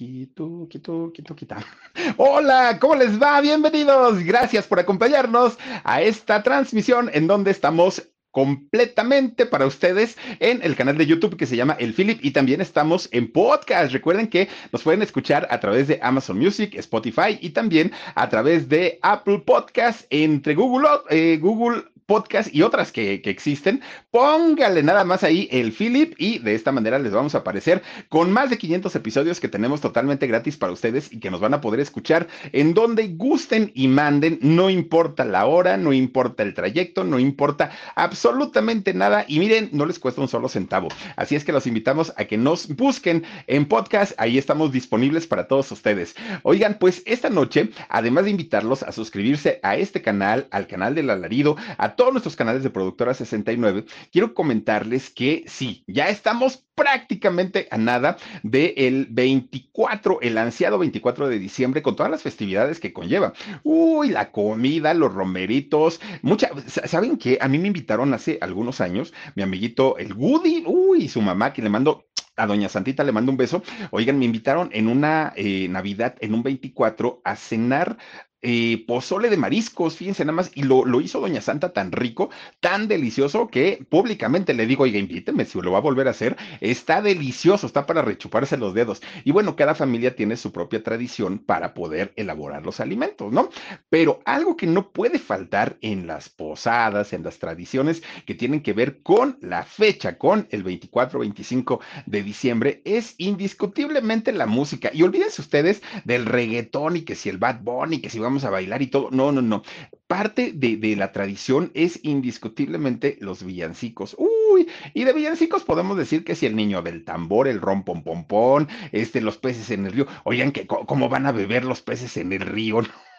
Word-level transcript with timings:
Quito, 0.00 0.66
quito, 0.70 1.12
quito, 1.12 1.36
quita. 1.36 1.58
Hola, 2.16 2.78
¿cómo 2.80 2.94
les 2.94 3.20
va? 3.20 3.38
Bienvenidos. 3.42 4.24
Gracias 4.24 4.66
por 4.66 4.80
acompañarnos 4.80 5.58
a 5.84 6.00
esta 6.00 6.42
transmisión 6.42 7.10
en 7.12 7.26
donde 7.26 7.50
estamos 7.50 8.08
completamente 8.30 9.44
para 9.44 9.66
ustedes 9.66 10.16
en 10.38 10.62
el 10.62 10.74
canal 10.74 10.96
de 10.96 11.04
YouTube 11.04 11.36
que 11.36 11.44
se 11.44 11.54
llama 11.54 11.76
El 11.78 11.92
Philip 11.92 12.18
y 12.24 12.30
también 12.30 12.62
estamos 12.62 13.10
en 13.12 13.30
podcast. 13.30 13.92
Recuerden 13.92 14.28
que 14.28 14.48
nos 14.72 14.82
pueden 14.82 15.02
escuchar 15.02 15.46
a 15.50 15.60
través 15.60 15.86
de 15.86 15.98
Amazon 16.02 16.38
Music, 16.38 16.74
Spotify 16.76 17.38
y 17.38 17.50
también 17.50 17.92
a 18.14 18.28
través 18.30 18.70
de 18.70 18.98
Apple 19.02 19.40
Podcast 19.40 20.06
entre 20.08 20.54
Google, 20.54 20.88
eh, 21.10 21.38
Google 21.38 21.84
podcast 22.10 22.52
y 22.52 22.62
otras 22.62 22.90
que, 22.90 23.22
existen, 23.24 23.82
póngale 24.10 24.82
nada 24.82 25.04
más 25.04 25.22
ahí 25.22 25.48
el 25.52 25.70
Philip 25.70 26.14
y 26.18 26.40
de 26.40 26.56
esta 26.56 26.72
manera 26.72 26.98
les 26.98 27.12
vamos 27.12 27.36
a 27.36 27.38
aparecer 27.38 27.84
con 28.08 28.32
más 28.32 28.50
de 28.50 28.58
500 28.58 28.96
episodios 28.96 29.38
que 29.38 29.46
tenemos 29.46 29.80
totalmente 29.80 30.26
gratis 30.26 30.56
para 30.56 30.72
ustedes 30.72 31.12
y 31.12 31.20
que 31.20 31.30
nos 31.30 31.38
van 31.38 31.54
a 31.54 31.60
poder 31.60 31.78
escuchar 31.78 32.26
en 32.50 32.74
donde 32.74 33.06
gusten 33.14 33.70
y 33.76 33.86
manden, 33.86 34.40
no 34.42 34.70
importa 34.70 35.24
la 35.24 35.46
hora, 35.46 35.76
no 35.76 35.92
importa 35.92 36.42
el 36.42 36.52
trayecto, 36.52 37.04
no 37.04 37.20
importa 37.20 37.70
absolutamente 37.94 38.92
nada 38.92 39.24
y 39.28 39.38
miren, 39.38 39.68
no 39.70 39.86
les 39.86 40.00
cuesta 40.00 40.20
un 40.20 40.26
solo 40.26 40.48
centavo. 40.48 40.88
Así 41.14 41.36
es 41.36 41.44
que 41.44 41.52
los 41.52 41.68
invitamos 41.68 42.12
a 42.16 42.24
que 42.24 42.36
nos 42.36 42.74
busquen 42.74 43.22
en 43.46 43.66
podcast, 43.66 44.14
ahí 44.18 44.36
estamos 44.36 44.72
disponibles 44.72 45.28
para 45.28 45.46
todos 45.46 45.70
ustedes. 45.70 46.16
Oigan, 46.42 46.76
pues 46.80 47.04
esta 47.06 47.30
noche, 47.30 47.70
además 47.88 48.24
de 48.24 48.30
invitarlos 48.30 48.82
a 48.82 48.90
suscribirse 48.90 49.60
a 49.62 49.76
este 49.76 50.02
canal, 50.02 50.48
al 50.50 50.66
canal 50.66 50.96
del 50.96 51.10
alarido, 51.10 51.56
a 51.78 51.99
todos 52.00 52.14
nuestros 52.14 52.34
canales 52.34 52.62
de 52.62 52.70
Productora 52.70 53.12
69, 53.12 53.84
quiero 54.10 54.32
comentarles 54.32 55.10
que 55.10 55.44
sí, 55.46 55.84
ya 55.86 56.08
estamos 56.08 56.64
prácticamente 56.74 57.68
a 57.70 57.76
nada 57.76 58.16
del 58.42 59.06
24, 59.10 60.22
el 60.22 60.38
ansiado 60.38 60.78
24 60.78 61.28
de 61.28 61.38
diciembre, 61.38 61.82
con 61.82 61.96
todas 61.96 62.10
las 62.10 62.22
festividades 62.22 62.80
que 62.80 62.94
conlleva. 62.94 63.34
Uy, 63.64 64.08
la 64.08 64.32
comida, 64.32 64.94
los 64.94 65.12
romeritos, 65.12 66.00
mucha, 66.22 66.48
¿saben 66.68 67.18
qué? 67.18 67.36
A 67.38 67.48
mí 67.48 67.58
me 67.58 67.66
invitaron 67.66 68.14
hace 68.14 68.38
algunos 68.40 68.80
años, 68.80 69.12
mi 69.34 69.42
amiguito 69.42 69.98
el 69.98 70.14
Woody, 70.14 70.64
uy, 70.64 71.06
su 71.06 71.20
mamá, 71.20 71.52
que 71.52 71.60
le 71.60 71.68
mando 71.68 72.06
a 72.36 72.46
Doña 72.46 72.70
Santita 72.70 73.04
le 73.04 73.12
mando 73.12 73.30
un 73.30 73.36
beso. 73.36 73.62
Oigan, 73.90 74.18
me 74.18 74.24
invitaron 74.24 74.70
en 74.72 74.88
una 74.88 75.34
eh, 75.36 75.68
Navidad, 75.68 76.16
en 76.20 76.32
un 76.32 76.42
24, 76.42 77.20
a 77.22 77.36
cenar 77.36 77.98
eh, 78.42 78.84
pozole 78.86 79.28
de 79.28 79.36
mariscos, 79.36 79.96
fíjense 79.96 80.24
nada 80.24 80.36
más, 80.36 80.50
y 80.54 80.62
lo, 80.62 80.84
lo, 80.86 81.00
hizo 81.00 81.20
Doña 81.20 81.42
Santa 81.42 81.74
tan 81.74 81.92
rico, 81.92 82.30
tan 82.60 82.88
delicioso, 82.88 83.48
que 83.48 83.84
públicamente 83.88 84.54
le 84.54 84.66
digo, 84.66 84.84
oiga, 84.84 84.98
invíteme 84.98 85.44
si 85.44 85.60
lo 85.60 85.72
va 85.72 85.78
a 85.78 85.82
volver 85.82 86.08
a 86.08 86.12
hacer, 86.12 86.36
está 86.60 87.02
delicioso, 87.02 87.66
está 87.66 87.84
para 87.84 88.00
rechuparse 88.00 88.56
los 88.56 88.72
dedos. 88.72 89.02
Y 89.24 89.32
bueno, 89.32 89.56
cada 89.56 89.74
familia 89.74 90.16
tiene 90.16 90.36
su 90.36 90.52
propia 90.52 90.82
tradición 90.82 91.38
para 91.38 91.74
poder 91.74 92.14
elaborar 92.16 92.64
los 92.64 92.80
alimentos, 92.80 93.30
¿no? 93.30 93.50
Pero 93.90 94.20
algo 94.24 94.56
que 94.56 94.66
no 94.66 94.90
puede 94.90 95.18
faltar 95.18 95.76
en 95.82 96.06
las 96.06 96.30
posadas, 96.30 97.12
en 97.12 97.22
las 97.22 97.38
tradiciones 97.38 98.02
que 98.24 98.34
tienen 98.34 98.62
que 98.62 98.72
ver 98.72 99.02
con 99.02 99.36
la 99.42 99.64
fecha, 99.64 100.16
con 100.16 100.48
el 100.50 100.64
24-25 100.64 101.80
de 102.06 102.22
diciembre, 102.22 102.80
es 102.84 103.14
indiscutiblemente 103.18 104.32
la 104.32 104.46
música. 104.46 104.90
Y 104.94 105.02
olvídense 105.02 105.42
ustedes 105.42 105.82
del 106.04 106.24
reggaetón 106.24 106.96
y 106.96 107.02
que 107.02 107.14
si 107.14 107.28
el 107.28 107.36
Bad 107.36 107.60
Bunny, 107.60 108.00
que 108.00 108.08
si 108.08 108.18
va 108.18 108.29
vamos 108.30 108.44
a 108.44 108.50
bailar 108.50 108.80
y 108.80 108.86
todo. 108.86 109.10
No, 109.10 109.32
no, 109.32 109.42
no. 109.42 109.62
Parte 110.06 110.52
de, 110.52 110.78
la 110.96 111.12
tradición 111.12 111.70
es 111.74 112.00
indiscutiblemente 112.04 113.16
los 113.20 113.44
villancicos. 113.44 114.16
Uy, 114.18 114.68
y 114.94 115.04
de 115.04 115.12
villancicos 115.12 115.64
podemos 115.64 115.96
decir 115.96 116.24
que 116.24 116.36
si 116.36 116.46
el 116.46 116.56
niño 116.56 116.82
del 116.82 117.04
tambor, 117.04 117.48
el 117.48 117.60
rom 117.60 117.84
pom 117.84 118.02
pom 118.02 118.66
este, 118.92 119.20
los 119.20 119.36
peces 119.36 119.70
en 119.70 119.86
el 119.86 119.92
río. 119.92 120.06
Oigan, 120.24 120.52
que 120.52 120.66
cómo 120.66 121.08
van 121.08 121.26
a 121.26 121.32
beber 121.32 121.64
los 121.64 121.82
peces 121.82 122.16
en 122.16 122.32
el 122.32 122.40
río. 122.40 122.82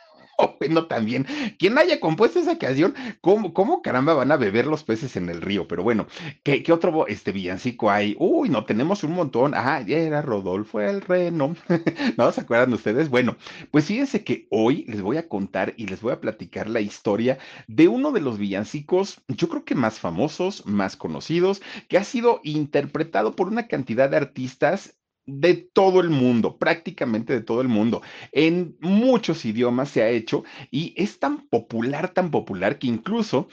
bueno, 0.60 0.88
también, 0.88 1.26
quien 1.58 1.78
haya 1.78 2.00
compuesto 2.00 2.40
esa 2.40 2.58
canción, 2.58 2.94
¿cómo, 3.22 3.54
¿cómo, 3.54 3.82
caramba 3.82 4.14
van 4.14 4.32
a 4.32 4.38
beber 4.38 4.68
los 4.68 4.84
peces 4.84 5.16
en 5.16 5.30
el 5.30 5.42
río? 5.42 5.68
Pero 5.68 5.84
bueno, 5.84 6.08
¿qué, 6.44 6.64
qué 6.64 6.74
otro 6.74 7.08
este 7.08 7.32
villancico 7.32 7.90
hay? 7.90 8.16
Uy, 8.20 8.50
no, 8.50 8.66
tenemos 8.66 9.04
un 9.04 9.14
montón. 9.14 9.54
Ah, 9.56 9.82
ya 9.82 9.98
era 9.98 10.22
Rodolfo 10.22 10.82
el 10.82 11.02
Reno. 11.02 11.56
¿No 12.18 12.32
se 12.32 12.42
acuerdan 12.42 12.74
ustedes? 12.74 13.10
Bueno, 13.10 13.38
pues 13.72 13.86
fíjense 13.86 14.24
que 14.24 14.48
hoy 14.50 14.86
les 14.88 15.02
voy 15.02 15.18
a 15.18 15.28
contar 15.28 15.74
y 15.78 15.88
les 15.88 16.02
voy 16.02 16.14
a 16.14 16.22
platicar 16.22 16.70
la 16.70 16.82
historia 16.82 17.38
de 17.68 17.88
uno 17.88 18.12
de 18.12 18.22
los 18.22 18.38
villancicos, 18.38 19.22
yo 19.28 19.50
creo 19.50 19.66
que 19.66 19.76
más 19.76 20.00
famosos, 20.00 20.66
más 20.66 20.96
conocidos, 20.96 21.62
que 21.88 21.98
ha 21.98 22.04
sido 22.04 22.42
interpretado 22.44 23.36
por 23.36 23.48
una 23.48 23.68
cantidad 23.68 24.10
de 24.10 24.18
artistas 24.18 25.01
de 25.26 25.56
todo 25.56 26.02
el 26.02 26.10
mundo, 26.10 26.58
prácticamente 26.58 27.34
de 27.34 27.42
todo 27.42 27.62
el 27.62 27.68
mundo. 27.68 28.02
En 28.32 28.76
muchos 28.80 29.46
idiomas 29.46 29.90
se 29.90 30.04
ha 30.04 30.10
hecho 30.10 30.44
y 30.72 30.94
es 30.98 31.20
tan 31.20 31.48
popular, 31.48 32.14
tan 32.14 32.32
popular 32.32 32.80
que 32.80 32.88
incluso 32.88 33.48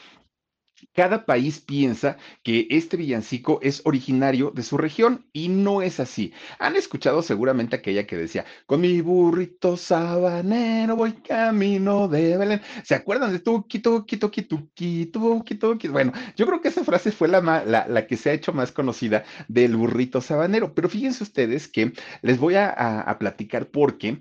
cada 0.99 1.25
país 1.25 1.61
piensa 1.61 2.17
que 2.43 2.67
este 2.71 2.97
villancico 2.97 3.61
es 3.63 3.83
originario 3.85 4.51
de 4.53 4.65
su 4.65 4.77
región 4.77 5.25
y 5.33 5.49
no 5.49 5.81
es 5.81 6.01
así. 6.01 6.33
Han 6.59 6.75
escuchado 6.75 7.23
seguramente 7.23 7.77
aquella 7.77 8.05
que 8.05 8.17
decía, 8.17 8.45
con 8.67 8.81
mi 8.81 9.01
burrito 9.01 9.77
sabanero 9.77 10.97
voy 10.97 11.13
camino 11.13 12.09
de 12.09 12.37
Belén. 12.37 12.63
¿Se 12.83 12.97
acuerdan 12.97 13.31
de 13.31 13.39
tu 13.39 13.65
quito, 13.69 14.05
quito, 14.07 14.33
quito, 14.33 14.69
quito, 14.75 15.45
quito, 15.45 15.79
quito? 15.79 15.93
Bueno, 15.93 16.13
yo 16.35 16.47
creo 16.47 16.61
que 16.61 16.67
esa 16.67 16.83
frase 16.83 17.13
fue 17.13 17.29
la, 17.29 17.41
la, 17.65 18.07
que 18.09 18.17
se 18.17 18.31
ha 18.31 18.33
hecho 18.33 18.53
más 18.53 18.73
conocida 18.73 19.23
del 19.47 19.77
burrito 19.77 20.21
sabanero, 20.21 20.75
pero 20.75 20.89
fíjense 20.89 21.23
ustedes 21.23 21.69
que 21.69 21.93
les 22.23 22.41
voy 22.41 22.57
a, 22.57 22.71
a 22.73 23.19
platicar 23.21 23.67
por 23.67 23.99
qué 23.99 24.19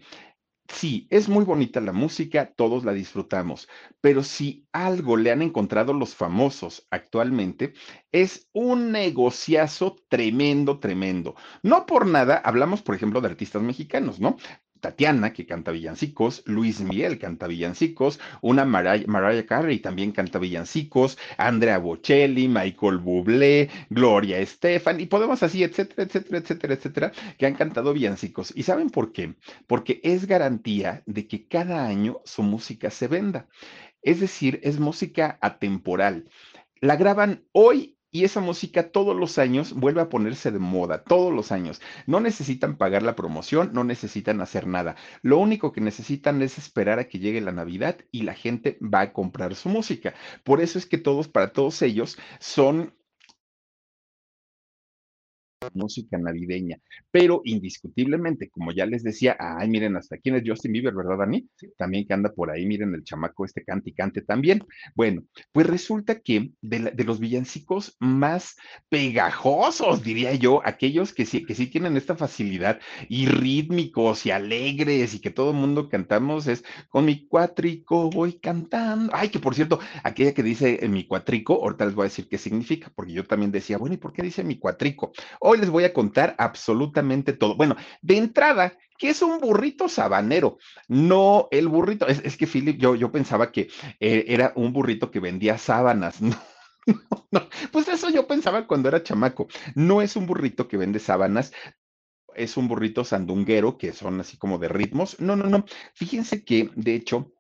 Sí, 0.70 1.08
es 1.10 1.30
muy 1.30 1.46
bonita 1.46 1.80
la 1.80 1.94
música, 1.94 2.54
todos 2.54 2.84
la 2.84 2.92
disfrutamos, 2.94 3.70
pero 4.02 4.22
si 4.24 4.68
algo 4.74 5.16
le 5.16 5.32
han 5.32 5.42
encontrado 5.42 5.94
los 5.94 6.14
famosos 6.14 6.86
actualmente, 6.92 7.74
es 8.12 8.50
un 8.52 8.92
negociazo 8.92 9.96
tremendo, 10.10 10.80
tremendo. 10.80 11.36
No 11.64 11.86
por 11.86 12.06
nada 12.06 12.38
hablamos, 12.38 12.82
por 12.82 12.96
ejemplo, 12.96 13.22
de 13.22 13.30
artistas 13.30 13.62
mexicanos, 13.62 14.20
¿no? 14.20 14.36
Tatiana, 14.80 15.34
que 15.34 15.46
canta 15.46 15.72
villancicos, 15.72 16.44
Luis 16.46 16.82
Miguel 16.82 17.20
canta 17.20 17.48
villancicos, 17.48 18.20
una 18.42 18.66
Mariah, 18.66 19.46
Carey 19.46 19.80
también 19.80 20.12
canta 20.12 20.40
villancicos, 20.40 21.18
Andrea 21.38 21.78
Bocelli, 21.78 22.48
Michael 22.48 22.98
Bublé, 22.98 23.70
Gloria 23.90 24.40
Estefan, 24.40 25.00
y 25.00 25.06
podemos 25.08 25.44
así, 25.44 25.64
etcétera, 25.64 26.04
etcétera, 26.04 26.38
etcétera, 26.40 26.74
etcétera, 26.74 27.12
que 27.38 27.46
han 27.46 27.56
cantado 27.56 27.94
villancicos. 27.94 28.54
¿Y 28.56 28.64
saben 28.64 28.90
por 28.90 29.12
qué? 29.12 29.36
Porque 29.68 30.00
es 30.04 30.28
garantía 30.28 31.04
de 31.06 31.28
que 31.28 31.48
cada 31.48 31.86
año 31.86 32.22
su 32.26 32.44
música 32.44 32.90
se 32.90 33.08
venda. 33.08 33.48
Es 34.02 34.20
decir, 34.20 34.60
es 34.64 34.80
música 34.80 35.38
atemporal. 35.42 36.30
La 36.80 36.96
graban 36.96 37.44
hoy 37.52 37.97
y 38.12 38.23
esa 38.23 38.40
música 38.40 38.91
todos 38.91 39.16
los 39.16 39.38
años 39.38 39.73
vuelve 39.73 40.01
a 40.01 40.09
ponerse 40.09 40.51
de 40.51 40.59
moda, 40.59 41.03
todos 41.03 41.34
los 41.34 41.51
años. 41.51 41.81
No 42.06 42.19
necesitan 42.19 42.78
pagar 42.78 43.03
la 43.03 43.16
promoción, 43.16 43.72
no 43.73 43.84
necesitan 43.84 44.41
hacer 44.41 44.68
nada. 44.68 44.95
Lo 45.22 45.38
único 45.38 45.72
que 45.72 45.81
necesitan 45.81 46.41
es 46.41 46.57
esperar 46.57 47.00
a 47.00 47.07
que 47.07 47.19
llegue 47.19 47.41
la 47.41 47.51
Navidad 47.51 47.97
y 48.12 48.23
la 48.23 48.34
gente 48.34 48.78
va 48.81 49.01
a 49.01 49.13
comprar 49.13 49.56
su 49.56 49.69
música. 49.69 50.13
Por 50.44 50.62
eso 50.62 50.79
es 50.79 50.85
que 50.85 50.97
todos, 50.97 51.28
para 51.28 51.51
todos 51.53 51.81
ellos, 51.81 52.18
son 52.40 52.94
música 55.73 56.18
navideña, 56.18 56.78
pero 57.12 57.41
indiscutiblemente, 57.44 58.50
como 58.50 58.72
ya 58.72 58.85
les 58.85 59.03
decía, 59.03 59.35
ay, 59.40 59.69
miren, 59.69 59.95
hasta 59.95 60.16
aquí 60.16 60.29
es 60.29 60.44
Justin 60.45 60.73
Bieber, 60.73 60.94
¿verdad, 60.94 61.18
Dani? 61.18 61.47
También 61.78 62.06
que 62.06 62.13
anda 62.13 62.31
por 62.31 62.51
ahí, 62.51 62.66
miren, 62.66 62.94
el 62.94 63.03
chamaco 63.03 63.45
este 63.45 63.63
cante 63.63 63.90
y 63.90 63.94
cante 63.94 64.22
también. 64.22 64.63
Bueno, 64.95 65.23
pues 65.51 65.68
resulta 65.68 66.19
que 66.19 66.51
de, 66.62 66.91
los 67.03 67.19
villancicos 67.19 67.95
más 68.00 68.56
pegajosos, 68.90 70.03
diría 70.03 70.34
yo, 70.35 70.62
aquellos 70.66 71.13
que 71.13 71.25
sí, 71.25 71.45
que 71.45 71.56
sí 71.56 71.68
tienen 71.68 71.97
esta 71.97 72.16
facilidad 72.16 72.79
y 73.07 73.28
rítmicos 73.28 74.25
y 74.25 74.31
alegres 74.31 75.13
y 75.13 75.19
que 75.19 75.31
todo 75.31 75.51
el 75.51 75.57
mundo 75.57 75.89
cantamos 75.89 76.48
es 76.48 76.63
con 76.89 77.06
mi 77.06 77.27
cuatrico 77.27 78.10
voy 78.10 78.33
cantando. 78.33 79.12
Ay, 79.15 79.30
que 79.30 79.39
por 79.39 79.56
cierto, 79.56 79.80
aquella 80.03 80.33
que 80.33 80.44
dice 80.44 80.80
en 80.83 80.92
mi 80.92 81.07
cuatrico, 81.07 81.53
ahorita 81.53 81.86
les 81.86 81.95
voy 81.95 82.03
a 82.03 82.10
decir 82.10 82.27
qué 82.30 82.38
significa, 82.38 82.92
porque 82.94 83.13
yo 83.13 83.24
también 83.24 83.51
decía, 83.51 83.77
bueno, 83.77 83.95
¿y 83.95 83.98
por 83.98 84.13
qué 84.13 84.21
dice 84.21 84.44
mi 84.44 84.57
cuatrico? 84.60 85.12
Hoy 85.50 85.60
les 85.60 85.70
voy 85.70 85.86
a 85.86 85.94
contar 85.94 86.36
absolutamente 86.40 87.32
todo. 87.32 87.56
Bueno, 87.56 87.78
de 88.02 88.18
entrada, 88.18 88.78
¿qué 88.98 89.12
es 89.12 89.22
un 89.22 89.40
burrito 89.40 89.88
sabanero? 89.88 90.58
No, 90.90 91.48
el 91.52 91.70
burrito, 91.70 92.06
es, 92.06 92.36
que 92.36 92.46
Philip, 92.46 92.78
yo, 92.78 92.96
yo 92.96 93.14
pensaba 93.14 93.50
que 93.50 93.70
eh, 94.02 94.26
era 94.28 94.52
un 94.58 94.74
burrito 94.74 95.10
que 95.10 95.22
vendía 95.22 95.58
sábanas, 95.58 96.22
¿no? 96.22 96.36
No, 96.86 97.28
no, 97.32 97.50
pues 97.72 97.88
eso 97.88 98.10
yo 98.10 98.28
pensaba 98.28 98.68
cuando 98.68 98.90
era 98.90 99.04
chamaco. 99.04 99.48
No 99.74 100.02
es 100.02 100.18
un 100.18 100.26
burrito 100.26 100.68
que 100.68 100.76
vende 100.76 101.00
sábanas, 101.00 101.54
es 102.36 102.58
un 102.58 102.68
burrito 102.68 103.06
sandunguero 103.06 103.78
que 103.78 103.94
son 103.94 104.20
así 104.20 104.38
como 104.38 104.58
de 104.58 104.68
ritmos. 104.68 105.18
No, 105.22 105.38
no, 105.38 105.46
no. 105.46 105.64
Fíjense 105.94 106.44
que, 106.44 106.72
de 106.76 106.94
hecho, 106.94 107.32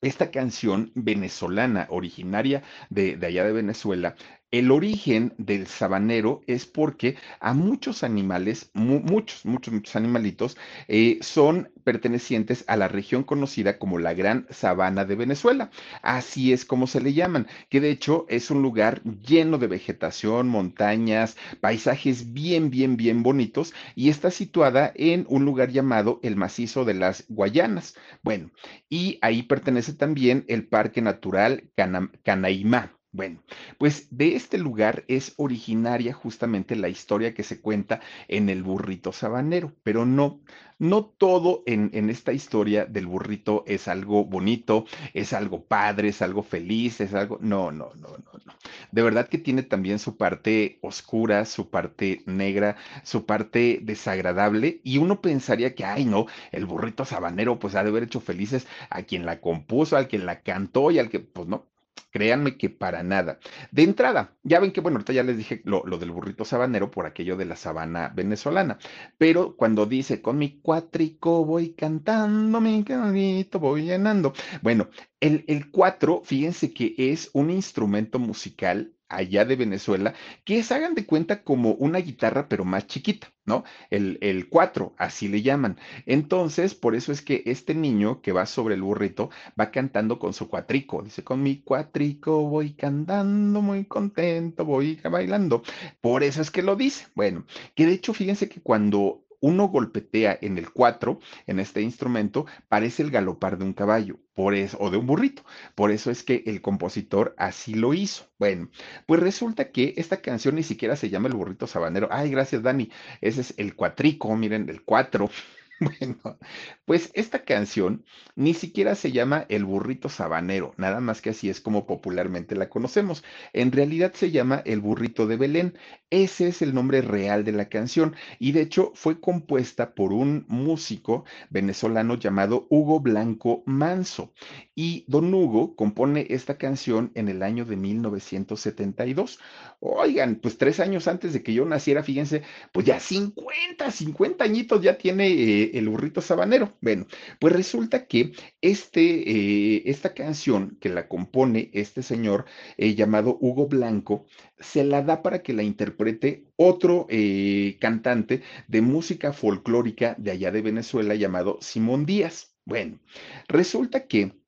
esta 0.00 0.30
canción 0.30 0.90
venezolana, 0.94 1.86
originaria 1.90 2.62
de, 2.88 3.18
de 3.18 3.26
allá 3.26 3.44
de 3.44 3.52
Venezuela, 3.52 4.16
El 4.52 4.70
origen 4.70 5.34
del 5.38 5.66
sabanero 5.66 6.40
es 6.46 6.64
porque 6.66 7.16
a 7.40 7.52
muchos 7.52 8.02
animales, 8.04 8.70
mu- 8.74 9.00
muchos, 9.00 9.44
muchos, 9.44 9.74
muchos 9.74 9.96
animalitos, 9.96 10.56
eh, 10.88 11.18
son 11.20 11.70
pertenecientes 11.84 12.64
a 12.68 12.76
la 12.76 12.86
región 12.88 13.24
conocida 13.24 13.78
como 13.78 13.98
la 13.98 14.14
Gran 14.14 14.46
Sabana 14.50 15.04
de 15.04 15.16
Venezuela. 15.16 15.70
Así 16.02 16.52
es 16.52 16.64
como 16.64 16.86
se 16.86 17.00
le 17.00 17.12
llaman, 17.12 17.48
que 17.68 17.80
de 17.80 17.90
hecho 17.90 18.26
es 18.28 18.50
un 18.52 18.62
lugar 18.62 19.02
lleno 19.04 19.58
de 19.58 19.66
vegetación, 19.66 20.48
montañas, 20.48 21.36
paisajes 21.60 22.32
bien, 22.32 22.70
bien, 22.70 22.96
bien 22.96 23.22
bonitos 23.24 23.72
y 23.96 24.10
está 24.10 24.30
situada 24.30 24.92
en 24.94 25.26
un 25.28 25.44
lugar 25.44 25.70
llamado 25.70 26.20
el 26.22 26.36
Macizo 26.36 26.84
de 26.84 26.94
las 26.94 27.24
Guayanas. 27.28 27.94
Bueno, 28.22 28.50
y 28.88 29.18
ahí 29.22 29.42
pertenece 29.42 29.92
también 29.94 30.44
el 30.48 30.66
Parque 30.68 31.02
Natural 31.02 31.64
Cana- 31.76 32.10
Canaimá. 32.22 32.96
Bueno, 33.12 33.42
pues 33.76 34.06
de 34.16 34.36
este 34.36 34.56
lugar 34.56 35.04
es 35.08 35.34
originaria 35.36 36.12
justamente 36.12 36.76
la 36.76 36.88
historia 36.88 37.34
que 37.34 37.42
se 37.42 37.60
cuenta 37.60 38.00
en 38.28 38.48
el 38.48 38.62
burrito 38.62 39.10
sabanero, 39.12 39.74
pero 39.82 40.06
no, 40.06 40.40
no 40.78 41.06
todo 41.06 41.64
en, 41.66 41.90
en 41.92 42.08
esta 42.08 42.32
historia 42.32 42.84
del 42.86 43.08
burrito 43.08 43.64
es 43.66 43.88
algo 43.88 44.24
bonito, 44.24 44.84
es 45.12 45.32
algo 45.32 45.64
padre, 45.66 46.10
es 46.10 46.22
algo 46.22 46.44
feliz, 46.44 47.00
es 47.00 47.12
algo... 47.12 47.38
No, 47.40 47.72
no, 47.72 47.90
no, 47.96 48.10
no, 48.10 48.32
no. 48.46 48.54
De 48.92 49.02
verdad 49.02 49.28
que 49.28 49.38
tiene 49.38 49.64
también 49.64 49.98
su 49.98 50.16
parte 50.16 50.78
oscura, 50.80 51.44
su 51.46 51.68
parte 51.68 52.22
negra, 52.26 52.76
su 53.02 53.26
parte 53.26 53.80
desagradable 53.82 54.80
y 54.84 54.98
uno 54.98 55.20
pensaría 55.20 55.74
que, 55.74 55.84
ay, 55.84 56.04
no, 56.04 56.26
el 56.52 56.64
burrito 56.64 57.04
sabanero 57.04 57.58
pues 57.58 57.74
ha 57.74 57.82
de 57.82 57.90
haber 57.90 58.04
hecho 58.04 58.20
felices 58.20 58.68
a 58.88 59.02
quien 59.02 59.26
la 59.26 59.40
compuso, 59.40 59.96
al 59.96 60.06
quien 60.06 60.26
la 60.26 60.42
cantó 60.42 60.92
y 60.92 61.00
al 61.00 61.08
que, 61.10 61.18
pues 61.20 61.48
no. 61.48 61.69
Créanme 62.10 62.56
que 62.56 62.70
para 62.70 63.02
nada. 63.02 63.38
De 63.70 63.82
entrada, 63.82 64.36
ya 64.42 64.60
ven 64.60 64.72
que, 64.72 64.80
bueno, 64.80 64.96
ahorita 64.96 65.12
ya 65.12 65.22
les 65.22 65.36
dije 65.36 65.62
lo, 65.64 65.84
lo 65.84 65.98
del 65.98 66.10
burrito 66.10 66.44
sabanero 66.44 66.90
por 66.90 67.06
aquello 67.06 67.36
de 67.36 67.44
la 67.44 67.56
sabana 67.56 68.12
venezolana, 68.14 68.78
pero 69.18 69.56
cuando 69.56 69.86
dice, 69.86 70.22
con 70.22 70.38
mi 70.38 70.60
cuatrico 70.60 71.44
voy 71.44 71.74
cantando, 71.74 72.60
mi 72.60 72.84
canito 72.84 73.58
voy 73.58 73.84
llenando. 73.84 74.32
Bueno, 74.62 74.88
el, 75.20 75.44
el 75.48 75.70
cuatro, 75.70 76.22
fíjense 76.24 76.72
que 76.72 76.94
es 76.96 77.30
un 77.32 77.50
instrumento 77.50 78.18
musical 78.18 78.94
allá 79.10 79.44
de 79.44 79.56
Venezuela, 79.56 80.14
que 80.44 80.58
es, 80.58 80.72
hagan 80.72 80.94
de 80.94 81.04
cuenta, 81.04 81.42
como 81.42 81.72
una 81.72 81.98
guitarra, 81.98 82.48
pero 82.48 82.64
más 82.64 82.86
chiquita, 82.86 83.32
¿no? 83.44 83.64
El, 83.90 84.18
el 84.22 84.48
cuatro, 84.48 84.94
así 84.96 85.28
le 85.28 85.42
llaman. 85.42 85.78
Entonces, 86.06 86.74
por 86.74 86.94
eso 86.94 87.12
es 87.12 87.20
que 87.20 87.42
este 87.46 87.74
niño 87.74 88.22
que 88.22 88.32
va 88.32 88.46
sobre 88.46 88.76
el 88.76 88.82
burrito 88.82 89.30
va 89.60 89.70
cantando 89.70 90.18
con 90.18 90.32
su 90.32 90.48
cuatrico. 90.48 91.02
Dice, 91.02 91.24
con 91.24 91.42
mi 91.42 91.60
cuatrico 91.60 92.48
voy 92.48 92.72
cantando, 92.72 93.60
muy 93.60 93.84
contento, 93.84 94.64
voy 94.64 95.00
bailando. 95.02 95.62
Por 96.00 96.22
eso 96.22 96.40
es 96.40 96.50
que 96.50 96.62
lo 96.62 96.76
dice. 96.76 97.08
Bueno, 97.14 97.44
que 97.74 97.86
de 97.86 97.92
hecho, 97.92 98.14
fíjense 98.14 98.48
que 98.48 98.60
cuando 98.62 99.24
uno 99.40 99.68
golpetea 99.68 100.38
en 100.40 100.58
el 100.58 100.70
cuatro, 100.70 101.20
en 101.46 101.60
este 101.60 101.82
instrumento, 101.82 102.46
parece 102.68 103.02
el 103.02 103.10
galopar 103.10 103.58
de 103.58 103.64
un 103.64 103.72
caballo, 103.72 104.18
por 104.34 104.54
eso, 104.54 104.78
o 104.80 104.90
de 104.90 104.98
un 104.98 105.06
burrito. 105.06 105.44
Por 105.74 105.90
eso 105.90 106.10
es 106.10 106.22
que 106.22 106.42
el 106.46 106.60
compositor 106.60 107.34
así 107.38 107.74
lo 107.74 107.94
hizo. 107.94 108.26
Bueno, 108.38 108.70
pues 109.06 109.20
resulta 109.20 109.70
que 109.70 109.94
esta 109.96 110.20
canción 110.20 110.54
ni 110.54 110.62
siquiera 110.62 110.96
se 110.96 111.10
llama 111.10 111.28
El 111.28 111.34
burrito 111.34 111.66
sabanero. 111.66 112.08
Ay, 112.10 112.30
gracias, 112.30 112.62
Dani. 112.62 112.90
Ese 113.20 113.40
es 113.40 113.54
el 113.56 113.74
cuatrico, 113.74 114.34
miren, 114.36 114.68
el 114.68 114.82
cuatro. 114.82 115.30
Bueno, 115.80 116.38
pues 116.84 117.10
esta 117.14 117.44
canción 117.44 118.04
ni 118.36 118.52
siquiera 118.52 118.94
se 118.94 119.12
llama 119.12 119.46
El 119.48 119.64
burrito 119.64 120.10
sabanero, 120.10 120.74
nada 120.76 121.00
más 121.00 121.22
que 121.22 121.30
así 121.30 121.48
es 121.48 121.60
como 121.62 121.86
popularmente 121.86 122.54
la 122.54 122.68
conocemos. 122.68 123.24
En 123.54 123.72
realidad 123.72 124.12
se 124.12 124.30
llama 124.30 124.62
El 124.66 124.80
burrito 124.80 125.26
de 125.26 125.36
Belén. 125.36 125.78
Ese 126.10 126.48
es 126.48 126.60
el 126.60 126.74
nombre 126.74 127.00
real 127.00 127.44
de 127.44 127.52
la 127.52 127.68
canción 127.70 128.14
y 128.38 128.52
de 128.52 128.62
hecho 128.62 128.92
fue 128.94 129.20
compuesta 129.20 129.94
por 129.94 130.12
un 130.12 130.44
músico 130.48 131.24
venezolano 131.48 132.16
llamado 132.16 132.66
Hugo 132.68 133.00
Blanco 133.00 133.62
Manso. 133.64 134.34
Y 134.74 135.04
don 135.08 135.32
Hugo 135.32 135.76
compone 135.76 136.26
esta 136.30 136.58
canción 136.58 137.10
en 137.14 137.28
el 137.28 137.42
año 137.42 137.64
de 137.64 137.76
1972. 137.76 139.38
Oigan, 139.80 140.36
pues 140.36 140.58
tres 140.58 140.80
años 140.80 141.08
antes 141.08 141.32
de 141.32 141.42
que 141.42 141.52
yo 141.54 141.64
naciera, 141.64 142.02
fíjense, 142.02 142.42
pues 142.72 142.86
ya 142.86 143.00
50, 143.00 143.90
50 143.90 144.44
añitos 144.44 144.82
ya 144.82 144.96
tiene 144.98 145.28
eh, 145.28 145.69
el 145.74 145.88
burrito 145.88 146.20
sabanero. 146.20 146.76
Bueno, 146.80 147.06
pues 147.38 147.52
resulta 147.52 148.06
que 148.06 148.32
este, 148.60 149.00
eh, 149.30 149.82
esta 149.86 150.14
canción 150.14 150.78
que 150.80 150.88
la 150.88 151.08
compone 151.08 151.70
este 151.72 152.02
señor 152.02 152.46
eh, 152.76 152.94
llamado 152.94 153.38
Hugo 153.40 153.66
Blanco, 153.66 154.26
se 154.58 154.84
la 154.84 155.02
da 155.02 155.22
para 155.22 155.42
que 155.42 155.52
la 155.52 155.62
interprete 155.62 156.46
otro 156.56 157.06
eh, 157.08 157.78
cantante 157.80 158.42
de 158.68 158.82
música 158.82 159.32
folclórica 159.32 160.14
de 160.18 160.32
allá 160.32 160.50
de 160.50 160.62
Venezuela 160.62 161.14
llamado 161.14 161.58
Simón 161.60 162.06
Díaz. 162.06 162.54
Bueno, 162.64 163.00
resulta 163.48 164.06
que 164.06 164.40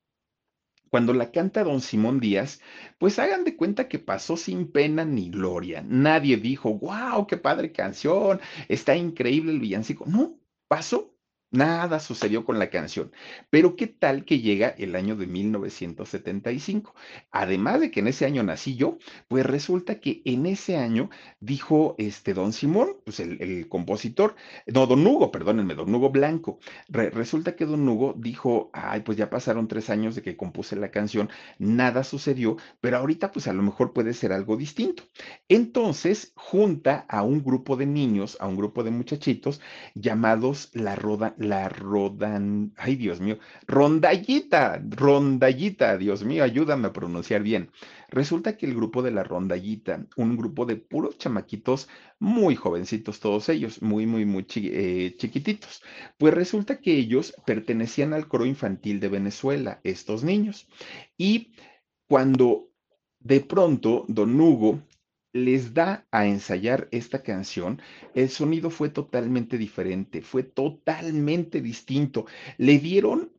cuando 0.92 1.14
la 1.14 1.30
canta 1.30 1.64
don 1.64 1.80
Simón 1.80 2.20
Díaz, 2.20 2.60
pues 2.98 3.18
hagan 3.18 3.44
de 3.44 3.56
cuenta 3.56 3.88
que 3.88 3.98
pasó 3.98 4.36
sin 4.36 4.70
pena 4.70 5.06
ni 5.06 5.30
gloria. 5.30 5.82
Nadie 5.88 6.36
dijo, 6.36 6.78
wow, 6.78 7.26
qué 7.26 7.38
padre 7.38 7.72
canción, 7.72 8.40
está 8.68 8.94
increíble 8.94 9.52
el 9.52 9.60
villancico. 9.60 10.04
No, 10.06 10.38
pasó. 10.68 11.11
Nada 11.52 12.00
sucedió 12.00 12.44
con 12.46 12.58
la 12.58 12.70
canción. 12.70 13.12
Pero 13.50 13.76
¿qué 13.76 13.86
tal 13.86 14.24
que 14.24 14.40
llega 14.40 14.68
el 14.70 14.96
año 14.96 15.16
de 15.16 15.26
1975? 15.26 16.94
Además 17.30 17.80
de 17.80 17.90
que 17.90 18.00
en 18.00 18.08
ese 18.08 18.24
año 18.24 18.42
nací 18.42 18.74
yo, 18.74 18.96
pues 19.28 19.44
resulta 19.44 20.00
que 20.00 20.22
en 20.24 20.46
ese 20.46 20.78
año 20.78 21.10
dijo 21.40 21.94
este 21.98 22.32
don 22.32 22.54
Simón, 22.54 22.96
pues 23.04 23.20
el, 23.20 23.68
compositor, 23.68 24.34
no, 24.66 24.86
don 24.86 25.06
Hugo, 25.06 25.30
perdónenme, 25.30 25.74
don 25.74 25.94
Hugo 25.94 26.08
Blanco. 26.10 26.58
Re- 26.88 27.10
resulta 27.10 27.54
que 27.54 27.66
don 27.66 27.86
Hugo 27.86 28.14
dijo, 28.16 28.70
ay, 28.72 29.00
pues 29.02 29.18
ya 29.18 29.28
pasaron 29.28 29.68
tres 29.68 29.90
años 29.90 30.14
de 30.14 30.22
que 30.22 30.36
compuse 30.38 30.74
la 30.76 30.90
canción, 30.90 31.28
nada 31.58 32.02
sucedió, 32.02 32.56
pero 32.80 32.96
ahorita 32.96 33.30
pues 33.30 33.46
a 33.46 33.52
lo 33.52 33.62
mejor 33.62 33.92
puede 33.92 34.14
ser 34.14 34.32
algo 34.32 34.56
distinto. 34.56 35.04
Entonces 35.48 36.32
junta 36.34 37.04
a 37.08 37.22
un 37.22 37.42
grupo 37.44 37.76
de 37.76 37.86
niños, 37.86 38.36
a 38.40 38.46
un 38.48 38.56
grupo 38.56 38.82
de 38.84 38.90
muchachitos 38.90 39.60
llamados 39.94 40.70
la 40.72 40.94
Roda, 40.96 41.34
la 41.42 41.68
Rodan, 41.68 42.72
ay 42.76 42.96
Dios 42.96 43.20
mío, 43.20 43.38
Rondallita, 43.66 44.82
Rondallita, 44.88 45.98
Dios 45.98 46.24
mío, 46.24 46.44
ayúdame 46.44 46.88
a 46.88 46.92
pronunciar 46.92 47.42
bien. 47.42 47.70
Resulta 48.08 48.56
que 48.56 48.66
el 48.66 48.74
grupo 48.74 49.02
de 49.02 49.10
la 49.10 49.24
Rondallita, 49.24 50.06
un 50.16 50.36
grupo 50.36 50.66
de 50.66 50.76
puros 50.76 51.18
chamaquitos 51.18 51.88
muy 52.18 52.56
jovencitos 52.56 53.20
todos 53.20 53.48
ellos, 53.48 53.82
muy, 53.82 54.06
muy, 54.06 54.24
muy 54.24 54.46
eh, 54.56 55.14
chiquititos, 55.18 55.82
pues 56.18 56.34
resulta 56.34 56.78
que 56.80 56.96
ellos 56.96 57.34
pertenecían 57.46 58.12
al 58.12 58.28
coro 58.28 58.46
infantil 58.46 59.00
de 59.00 59.08
Venezuela, 59.08 59.80
estos 59.84 60.24
niños. 60.24 60.68
Y 61.16 61.52
cuando 62.06 62.68
de 63.20 63.40
pronto 63.40 64.04
don 64.08 64.40
Hugo 64.40 64.82
les 65.32 65.74
da 65.74 66.06
a 66.10 66.26
ensayar 66.26 66.88
esta 66.90 67.22
canción, 67.22 67.80
el 68.14 68.28
sonido 68.30 68.70
fue 68.70 68.90
totalmente 68.90 69.58
diferente, 69.58 70.22
fue 70.22 70.42
totalmente 70.42 71.60
distinto. 71.60 72.26
Le 72.58 72.78
dieron 72.78 73.32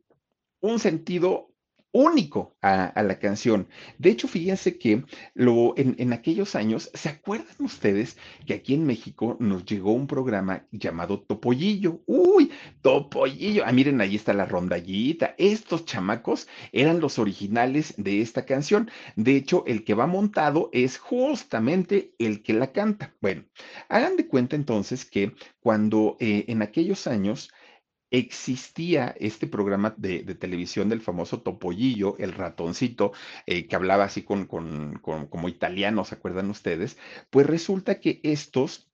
un 0.61 0.79
sentido 0.79 1.52
único 1.93 2.57
a, 2.61 2.91
la 3.01 3.19
canción. 3.19 3.67
De 3.97 4.09
hecho, 4.09 4.27
fíjense 4.27 4.77
que 4.77 5.05
lo, 5.35 5.73
en, 5.77 5.95
en 5.99 6.11
aquellos 6.11 6.55
años, 6.55 6.89
¿se 6.93 7.09
acuerdan 7.09 7.55
ustedes 7.59 8.17
que 8.45 8.55
aquí 8.55 8.73
en 8.73 8.85
México 8.85 9.37
nos 9.39 9.65
llegó 9.65 9.93
un 9.93 10.07
programa 10.07 10.65
llamado 10.71 11.21
Topollillo? 11.21 12.01
Uy, 12.07 12.51
Topollillo. 12.81 13.63
Ah, 13.65 13.71
miren, 13.71 14.01
ahí 14.01 14.15
está 14.15 14.33
la 14.33 14.45
rondallita. 14.45 15.35
Estos 15.37 15.85
chamacos 15.85 16.47
eran 16.71 16.99
los 16.99 17.19
originales 17.19 17.93
de 17.97 18.21
esta 18.21 18.45
canción. 18.45 18.89
De 19.15 19.35
hecho, 19.35 19.63
el 19.67 19.83
que 19.83 19.93
va 19.93 20.07
montado 20.07 20.69
es 20.73 20.97
justamente 20.97 22.15
el 22.17 22.41
que 22.41 22.53
la 22.53 22.71
canta. 22.71 23.13
Bueno, 23.21 23.43
hagan 23.87 24.17
de 24.17 24.27
cuenta 24.27 24.55
entonces 24.55 25.05
que 25.05 25.33
cuando 25.61 26.17
eh, 26.19 26.45
en 26.47 26.61
aquellos 26.61 27.07
años 27.07 27.51
existía 28.13 29.15
este 29.19 29.47
programa 29.47 29.93
de, 29.97 30.23
televisión 30.35 30.87
del 30.87 31.01
famoso 31.01 31.41
Topollillo, 31.41 32.15
el 32.19 32.31
ratoncito, 32.33 33.11
eh, 33.47 33.67
que 33.67 33.75
hablaba 33.75 34.05
así 34.05 34.21
con- 34.23 34.45
como 34.47 35.49
italiano, 35.49 36.05
¿se 36.05 36.15
acuerdan 36.15 36.49
ustedes? 36.51 36.97
Pues 37.31 37.47
resulta 37.47 37.99
que 37.99 38.21
estos 38.23 38.89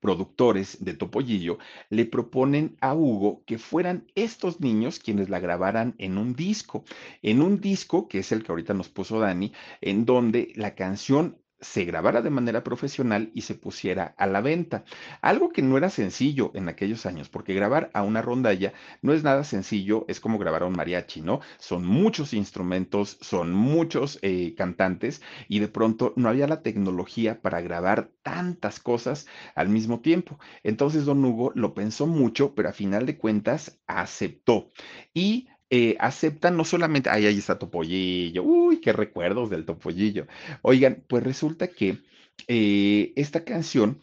productores 0.00 0.84
de 0.84 0.94
Topollillo 0.94 1.58
le 1.88 2.04
proponen 2.04 2.76
a 2.80 2.94
Hugo 2.94 3.42
que 3.46 3.56
fueran 3.58 4.06
estos 4.14 4.60
niños 4.60 4.98
quienes 4.98 5.30
la 5.30 5.40
grabaran 5.40 5.94
en 5.98 6.18
un 6.18 6.34
disco, 6.34 6.84
en 7.22 7.40
un 7.40 7.58
disco 7.60 8.06
que 8.06 8.18
es 8.18 8.30
el 8.30 8.42
que 8.42 8.52
ahorita 8.52 8.74
nos 8.74 8.90
puso 8.90 9.18
Dani, 9.18 9.52
en 9.80 10.04
donde 10.04 10.52
la 10.56 10.74
canción 10.74 11.38
se 11.64 11.84
grabara 11.84 12.22
de 12.22 12.30
manera 12.30 12.62
profesional 12.62 13.30
y 13.34 13.40
se 13.40 13.54
pusiera 13.54 14.14
a 14.18 14.26
la 14.26 14.40
venta. 14.40 14.84
Algo 15.22 15.50
que 15.50 15.62
no 15.62 15.78
era 15.78 15.90
sencillo 15.90 16.52
en 16.54 16.68
aquellos 16.68 17.06
años, 17.06 17.28
porque 17.28 17.54
grabar 17.54 17.90
a 17.94 18.02
una 18.02 18.22
rondalla 18.22 18.72
no 19.02 19.12
es 19.12 19.24
nada 19.24 19.44
sencillo, 19.44 20.04
es 20.06 20.20
como 20.20 20.38
grabar 20.38 20.62
a 20.62 20.66
un 20.66 20.76
mariachi, 20.76 21.22
¿no? 21.22 21.40
Son 21.58 21.84
muchos 21.84 22.34
instrumentos, 22.34 23.18
son 23.20 23.52
muchos 23.52 24.18
eh, 24.22 24.54
cantantes 24.56 25.22
y 25.48 25.58
de 25.58 25.68
pronto 25.68 26.12
no 26.16 26.28
había 26.28 26.46
la 26.46 26.62
tecnología 26.62 27.40
para 27.40 27.60
grabar 27.60 28.10
tantas 28.22 28.78
cosas 28.78 29.26
al 29.54 29.68
mismo 29.68 30.00
tiempo. 30.00 30.38
Entonces 30.62 31.06
don 31.06 31.24
Hugo 31.24 31.52
lo 31.54 31.74
pensó 31.74 32.06
mucho, 32.06 32.54
pero 32.54 32.68
a 32.68 32.72
final 32.72 33.06
de 33.06 33.16
cuentas 33.16 33.80
aceptó. 33.86 34.70
Y 35.14 35.48
eh, 35.76 35.96
aceptan 35.98 36.56
no 36.56 36.64
solamente, 36.64 37.10
ay, 37.10 37.26
ahí 37.26 37.38
está 37.38 37.58
Topollillo, 37.58 38.44
uy, 38.44 38.80
qué 38.80 38.92
recuerdos 38.92 39.50
del 39.50 39.64
Topollillo. 39.64 40.28
Oigan, 40.62 41.02
pues 41.08 41.24
resulta 41.24 41.66
que 41.66 41.98
eh, 42.46 43.12
esta 43.16 43.44
canción 43.44 44.00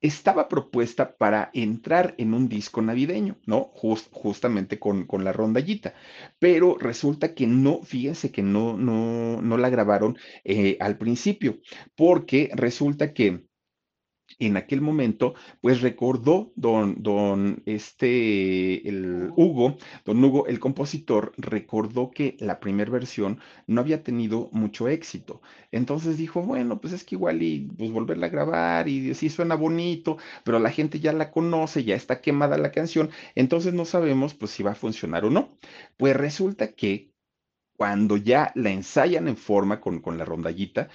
estaba 0.00 0.48
propuesta 0.48 1.16
para 1.16 1.50
entrar 1.54 2.16
en 2.18 2.34
un 2.34 2.48
disco 2.48 2.82
navideño, 2.82 3.38
¿no? 3.46 3.70
justamente 3.74 4.80
con, 4.80 5.06
con, 5.06 5.22
la 5.22 5.32
rondallita. 5.32 5.94
Pero 6.40 6.76
resulta 6.78 7.32
que 7.34 7.46
no, 7.46 7.82
fíjense 7.84 8.32
que 8.32 8.42
no, 8.42 8.76
no, 8.76 9.40
no 9.40 9.56
la 9.56 9.70
grabaron 9.70 10.18
eh, 10.42 10.76
al 10.80 10.98
principio, 10.98 11.60
porque 11.94 12.50
resulta 12.56 13.14
que 13.14 13.44
en 14.38 14.56
aquel 14.56 14.80
momento, 14.80 15.34
pues 15.60 15.80
recordó 15.80 16.52
don, 16.56 17.02
don, 17.02 17.62
este, 17.66 18.88
el 18.88 19.30
Hugo, 19.36 19.76
don 20.04 20.22
Hugo, 20.22 20.46
el 20.46 20.60
compositor, 20.60 21.32
recordó 21.36 22.10
que 22.10 22.36
la 22.40 22.60
primera 22.60 22.90
versión 22.90 23.38
no 23.66 23.80
había 23.80 24.02
tenido 24.02 24.48
mucho 24.52 24.88
éxito. 24.88 25.40
Entonces 25.72 26.16
dijo, 26.16 26.42
bueno, 26.42 26.80
pues 26.80 26.92
es 26.92 27.04
que 27.04 27.14
igual 27.16 27.42
y 27.42 27.60
pues 27.76 27.90
volverla 27.90 28.26
a 28.26 28.30
grabar 28.30 28.88
y 28.88 29.14
sí 29.14 29.28
suena 29.30 29.54
bonito, 29.54 30.18
pero 30.44 30.58
la 30.58 30.70
gente 30.70 31.00
ya 31.00 31.12
la 31.12 31.30
conoce, 31.30 31.84
ya 31.84 31.94
está 31.94 32.20
quemada 32.20 32.58
la 32.58 32.72
canción, 32.72 33.10
entonces 33.34 33.74
no 33.74 33.84
sabemos 33.84 34.34
pues 34.34 34.52
si 34.52 34.62
va 34.62 34.72
a 34.72 34.74
funcionar 34.74 35.24
o 35.24 35.30
no. 35.30 35.58
Pues 35.96 36.16
resulta 36.16 36.72
que 36.72 37.12
cuando 37.76 38.16
ya 38.16 38.52
la 38.54 38.70
ensayan 38.70 39.28
en 39.28 39.36
forma 39.36 39.80
con, 39.80 40.00
con 40.00 40.18
la 40.18 40.24
rondallita, 40.24 40.88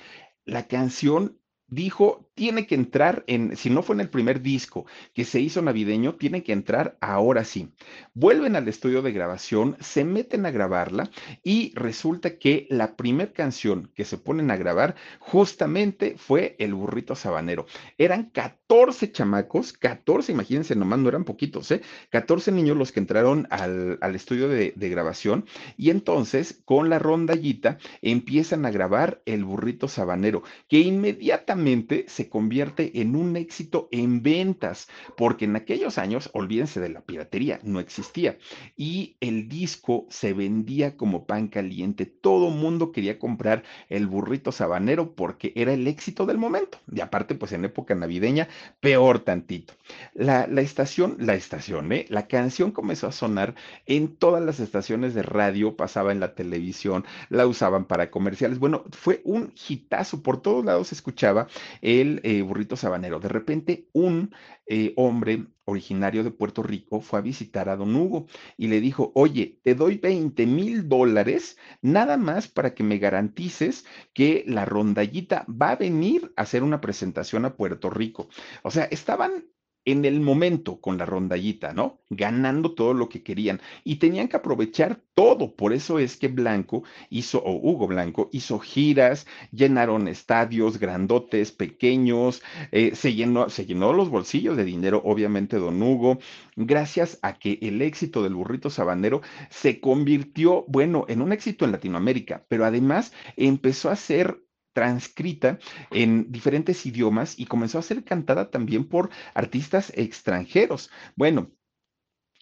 la 0.46 0.68
canción 0.68 1.40
dijo, 1.68 2.29
tiene 2.40 2.66
que 2.66 2.76
entrar 2.76 3.26
en, 3.28 3.58
si 3.58 3.70
no 3.70 3.84
fue 3.84 3.96
en 3.96 4.00
el 4.00 4.10
primer 4.10 4.42
disco 4.42 4.86
que 5.14 5.26
se 5.26 5.42
hizo 5.42 5.62
navideño, 5.62 6.16
tiene 6.16 6.42
que 6.42 6.54
entrar 6.54 6.98
ahora 7.02 7.44
sí. 7.44 7.74
Vuelven 8.14 8.56
al 8.56 8.66
estudio 8.70 9.02
de 9.02 9.12
grabación, 9.12 9.76
se 9.82 10.06
meten 10.06 10.46
a 10.46 10.52
grabarla 10.52 11.10
y 11.44 11.74
resulta 11.76 12.40
que 12.40 12.66
la 12.70 12.96
primera 12.96 13.34
canción 13.34 13.92
que 13.94 14.06
se 14.06 14.18
ponen 14.18 14.52
a 14.52 14.56
grabar 14.56 14.96
justamente 15.20 16.16
fue 16.18 16.56
El 16.60 16.76
burrito 16.76 17.14
sabanero. 17.14 17.66
Eran 17.98 18.30
14 18.30 19.12
chamacos, 19.12 19.74
14, 19.74 20.32
imagínense, 20.32 20.78
nomás 20.78 21.00
no 21.00 21.10
eran 21.10 21.26
poquitos, 21.26 21.70
¿eh? 21.72 21.82
14 22.10 22.54
niños 22.54 22.78
los 22.78 22.94
que 22.94 23.02
entraron 23.02 23.48
al, 23.50 23.98
al 24.00 24.16
estudio 24.16 24.48
de 24.48 24.72
grabación 24.90 25.46
y 25.76 25.90
entonces 25.90 26.62
con 26.64 26.90
la 26.90 27.00
rondallita 27.00 27.80
empiezan 28.02 28.66
a 28.66 28.72
grabar 28.72 29.22
El 29.26 29.44
burrito 29.44 29.90
sabanero, 29.90 30.44
que 30.70 30.80
inmediatamente 30.80 32.06
se 32.08 32.29
convierte 32.30 33.02
en 33.02 33.16
un 33.16 33.36
éxito 33.36 33.88
en 33.92 34.22
ventas, 34.22 34.88
porque 35.18 35.46
en 35.46 35.56
aquellos 35.56 35.98
años, 35.98 36.30
olvídense 36.34 36.80
de 36.80 36.90
la 36.90 37.02
piratería, 37.02 37.60
no 37.64 37.80
existía. 37.80 38.38
Y 38.78 39.16
el 39.20 39.50
disco 39.50 40.06
se 40.10 40.34
vendía 40.34 40.98
como 40.98 41.26
pan 41.26 41.48
caliente. 41.48 42.06
Todo 42.06 42.50
mundo 42.50 42.92
quería 42.92 43.20
comprar 43.20 43.64
el 43.90 44.08
burrito 44.08 44.52
sabanero 44.52 45.14
porque 45.16 45.54
era 45.56 45.74
el 45.74 45.88
éxito 45.88 46.26
del 46.26 46.38
momento. 46.38 46.80
Y 46.92 47.02
aparte, 47.02 47.36
pues 47.36 47.52
en 47.52 47.66
época 47.66 47.96
navideña, 47.96 48.48
peor 48.80 49.20
tantito. 49.20 49.74
La, 50.14 50.48
la 50.48 50.62
estación, 50.62 51.18
la 51.20 51.36
estación, 51.36 51.92
¿eh? 51.92 52.06
La 52.10 52.28
canción 52.28 52.72
comenzó 52.72 53.08
a 53.08 53.12
sonar 53.12 53.56
en 53.86 54.16
todas 54.16 54.44
las 54.44 54.60
estaciones 54.60 55.14
de 55.14 55.24
radio, 55.24 55.76
pasaba 55.76 56.12
en 56.12 56.20
la 56.20 56.36
televisión, 56.36 57.06
la 57.30 57.48
usaban 57.48 57.86
para 57.86 58.12
comerciales. 58.12 58.60
Bueno, 58.60 58.84
fue 58.92 59.22
un 59.24 59.54
hitazo, 59.68 60.22
por 60.22 60.42
todos 60.42 60.66
lados 60.66 60.88
se 60.88 60.96
escuchaba 60.96 61.48
el 61.82 62.19
eh, 62.24 62.42
burrito 62.42 62.76
sabanero. 62.76 63.20
De 63.20 63.30
repente, 63.30 63.88
un 63.94 64.34
eh, 64.68 64.94
hombre 64.98 65.48
originario 65.66 66.24
de 66.24 66.32
Puerto 66.32 66.64
Rico 66.64 67.02
fue 67.02 67.20
a 67.20 67.22
visitar 67.22 67.70
a 67.70 67.76
don 67.76 67.96
Hugo 67.96 68.28
y 68.58 68.68
le 68.68 68.82
dijo, 68.82 69.12
oye, 69.16 69.60
te 69.64 69.76
doy 69.76 69.98
20 69.98 70.46
mil 70.46 70.90
dólares 70.90 71.58
nada 71.82 72.18
más 72.18 72.48
para 72.48 72.74
que 72.74 72.84
me 72.84 72.98
garantices 72.98 73.86
que 74.14 74.44
la 74.48 74.66
rondallita 74.66 75.46
va 75.50 75.72
a 75.72 75.76
venir 75.76 76.34
a 76.36 76.44
hacer 76.44 76.64
una 76.64 76.82
presentación 76.82 77.46
a 77.46 77.56
Puerto 77.56 77.90
Rico. 77.90 78.30
O 78.64 78.72
sea, 78.72 78.86
estaban 78.86 79.46
en 79.86 80.06
el 80.06 80.20
momento 80.20 80.80
con 80.82 80.98
la 80.98 81.06
rondallita, 81.06 81.74
¿no? 81.74 82.00
Ganando 82.10 82.74
todo 82.74 82.94
lo 82.94 83.10
que 83.10 83.24
querían 83.24 83.62
y 83.84 83.96
tenían 83.96 84.28
que 84.28 84.38
aprovechar 84.38 85.02
todo. 85.14 85.56
Por 85.56 85.74
eso 85.74 86.00
es 86.00 86.18
que 86.18 86.28
Blanco 86.28 86.84
hizo, 87.10 87.40
o 87.44 87.54
Hugo 87.54 87.88
Blanco 87.88 88.30
hizo 88.32 88.60
giras, 88.60 89.26
llenaron 89.52 90.08
estadios 90.08 90.80
grandotes, 90.80 91.52
pequeños, 91.52 92.42
eh, 92.72 92.96
se, 92.96 93.14
llenó, 93.14 93.50
se 93.50 93.66
llenó 93.66 93.94
los 93.94 94.10
bolsillos 94.10 94.58
de 94.58 94.66
dinero, 94.66 95.02
obviamente, 95.06 95.58
don 95.58 95.82
Hugo, 95.82 96.20
gracias 96.56 97.20
a 97.22 97.40
que 97.40 97.60
el 97.62 97.82
éxito 97.82 98.24
del 98.24 98.36
burrito 98.36 98.70
sabanero 98.70 99.22
se 99.50 99.80
convirtió, 99.80 100.66
bueno, 100.68 101.06
en 101.08 101.22
un 101.22 101.32
éxito 101.32 101.66
en 101.66 101.72
Latinoamérica, 101.72 102.46
pero 102.48 102.66
además 102.66 103.14
empezó 103.38 103.90
a 103.90 103.96
ser 103.96 104.44
transcrita 104.74 105.60
en 105.92 106.32
diferentes 106.32 106.86
idiomas 106.86 107.38
y 107.40 107.46
comenzó 107.46 107.80
a 107.80 107.84
ser 107.84 108.04
cantada 108.04 108.50
también 108.52 108.88
por 108.88 109.10
artistas 109.34 109.92
extranjeros. 109.96 110.90
Bueno, 111.16 111.52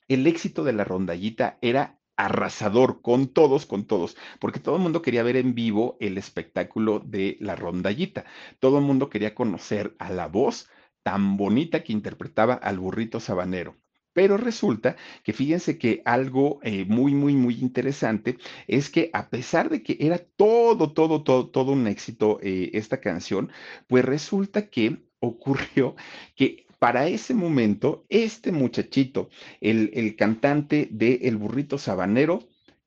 el 0.07 0.27
éxito 0.27 0.63
de 0.63 0.73
la 0.73 0.83
rondallita 0.83 1.57
era 1.61 1.99
arrasador 2.17 3.01
con 3.01 3.27
todos, 3.27 3.65
con 3.65 3.85
todos, 3.85 4.17
porque 4.39 4.59
todo 4.59 4.75
el 4.75 4.81
mundo 4.81 5.01
quería 5.01 5.23
ver 5.23 5.37
en 5.37 5.53
vivo 5.53 5.97
el 5.99 6.17
espectáculo 6.17 6.99
de 6.99 7.37
la 7.39 7.55
rondallita. 7.55 8.25
Todo 8.59 8.79
el 8.79 8.85
mundo 8.85 9.09
quería 9.09 9.35
conocer 9.35 9.95
a 9.99 10.09
la 10.09 10.27
voz 10.27 10.69
tan 11.03 11.37
bonita 11.37 11.83
que 11.83 11.93
interpretaba 11.93 12.55
al 12.55 12.79
burrito 12.79 13.19
sabanero. 13.19 13.77
Pero 14.17 14.35
resulta 14.35 14.95
que 15.23 15.31
fíjense 15.31 15.77
que 15.77 16.01
algo 16.03 16.59
eh, 16.63 16.85
muy, 16.85 17.13
muy, 17.13 17.35
muy 17.35 17.53
interesante 17.59 18.39
es 18.67 18.89
que 18.89 19.11
a 19.13 19.29
pesar 19.29 19.69
de 19.69 19.83
que 19.83 19.95
era 19.99 20.17
todo, 20.17 20.91
todo, 20.91 21.23
todo, 21.23 21.51
todo 21.51 21.71
un 21.73 21.85
éxito 21.85 22.39
eh, 22.41 22.71
esta 22.73 22.99
canción, 22.99 23.51
pues 23.85 24.03
resulta 24.03 24.71
que 24.71 25.03
ocurrió 25.19 25.95
que 26.35 26.65
para 26.79 27.07
ese 27.07 27.35
momento, 27.35 28.07
este 28.09 28.51
muchachito, 28.51 29.29
el, 29.61 29.91
el 29.93 30.15
cantante 30.15 30.89
de 30.89 31.19
El 31.21 31.37
Burrito 31.37 31.77
Sabanero, 31.77 32.39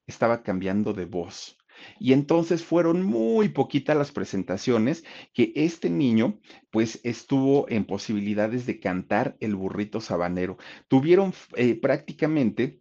estaba 0.08 0.42
cambiando 0.42 0.92
de 0.94 1.04
voz. 1.04 1.59
Y 1.98 2.12
entonces 2.12 2.64
fueron 2.64 3.02
muy 3.02 3.48
poquitas 3.48 3.96
las 3.96 4.12
presentaciones 4.12 5.04
que 5.32 5.52
este 5.54 5.90
niño 5.90 6.38
pues 6.70 7.00
estuvo 7.04 7.68
en 7.68 7.84
posibilidades 7.84 8.66
de 8.66 8.80
cantar 8.80 9.36
el 9.40 9.54
burrito 9.54 10.00
sabanero. 10.00 10.58
Tuvieron 10.88 11.32
eh, 11.56 11.74
prácticamente 11.74 12.80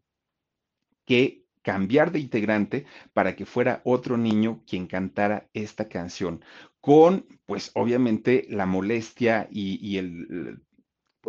que 1.05 1.45
cambiar 1.61 2.11
de 2.11 2.19
integrante 2.19 2.85
para 3.13 3.35
que 3.35 3.45
fuera 3.45 3.81
otro 3.83 4.17
niño 4.17 4.63
quien 4.65 4.87
cantara 4.87 5.49
esta 5.53 5.89
canción, 5.89 6.43
con 6.79 7.25
pues 7.45 7.71
obviamente 7.75 8.45
la 8.49 8.65
molestia 8.65 9.47
y, 9.51 9.79
y 9.85 9.97
el 9.97 10.61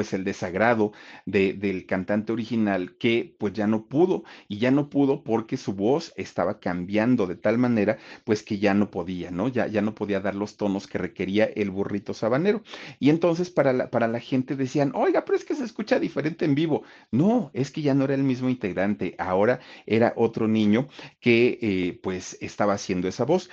pues 0.00 0.14
el 0.14 0.24
desagrado 0.24 0.92
de, 1.26 1.52
del 1.52 1.84
cantante 1.84 2.32
original 2.32 2.96
que 2.96 3.36
pues 3.38 3.52
ya 3.52 3.66
no 3.66 3.84
pudo 3.86 4.24
y 4.48 4.56
ya 4.56 4.70
no 4.70 4.88
pudo 4.88 5.22
porque 5.22 5.58
su 5.58 5.74
voz 5.74 6.14
estaba 6.16 6.58
cambiando 6.58 7.26
de 7.26 7.36
tal 7.36 7.58
manera 7.58 7.98
pues 8.24 8.42
que 8.42 8.58
ya 8.58 8.72
no 8.72 8.90
podía, 8.90 9.30
¿no? 9.30 9.48
Ya, 9.48 9.66
ya 9.66 9.82
no 9.82 9.94
podía 9.94 10.20
dar 10.20 10.34
los 10.34 10.56
tonos 10.56 10.86
que 10.86 10.96
requería 10.96 11.44
el 11.44 11.70
burrito 11.70 12.14
sabanero. 12.14 12.62
Y 12.98 13.10
entonces 13.10 13.50
para 13.50 13.74
la, 13.74 13.90
para 13.90 14.08
la 14.08 14.20
gente 14.20 14.56
decían, 14.56 14.92
oiga, 14.94 15.26
pero 15.26 15.36
es 15.36 15.44
que 15.44 15.54
se 15.54 15.64
escucha 15.64 16.00
diferente 16.00 16.46
en 16.46 16.54
vivo. 16.54 16.82
No, 17.10 17.50
es 17.52 17.70
que 17.70 17.82
ya 17.82 17.92
no 17.92 18.04
era 18.04 18.14
el 18.14 18.22
mismo 18.22 18.48
integrante, 18.48 19.16
ahora 19.18 19.60
era 19.84 20.14
otro 20.16 20.48
niño 20.48 20.88
que 21.20 21.58
eh, 21.60 22.00
pues 22.02 22.38
estaba 22.40 22.72
haciendo 22.72 23.06
esa 23.06 23.26
voz. 23.26 23.50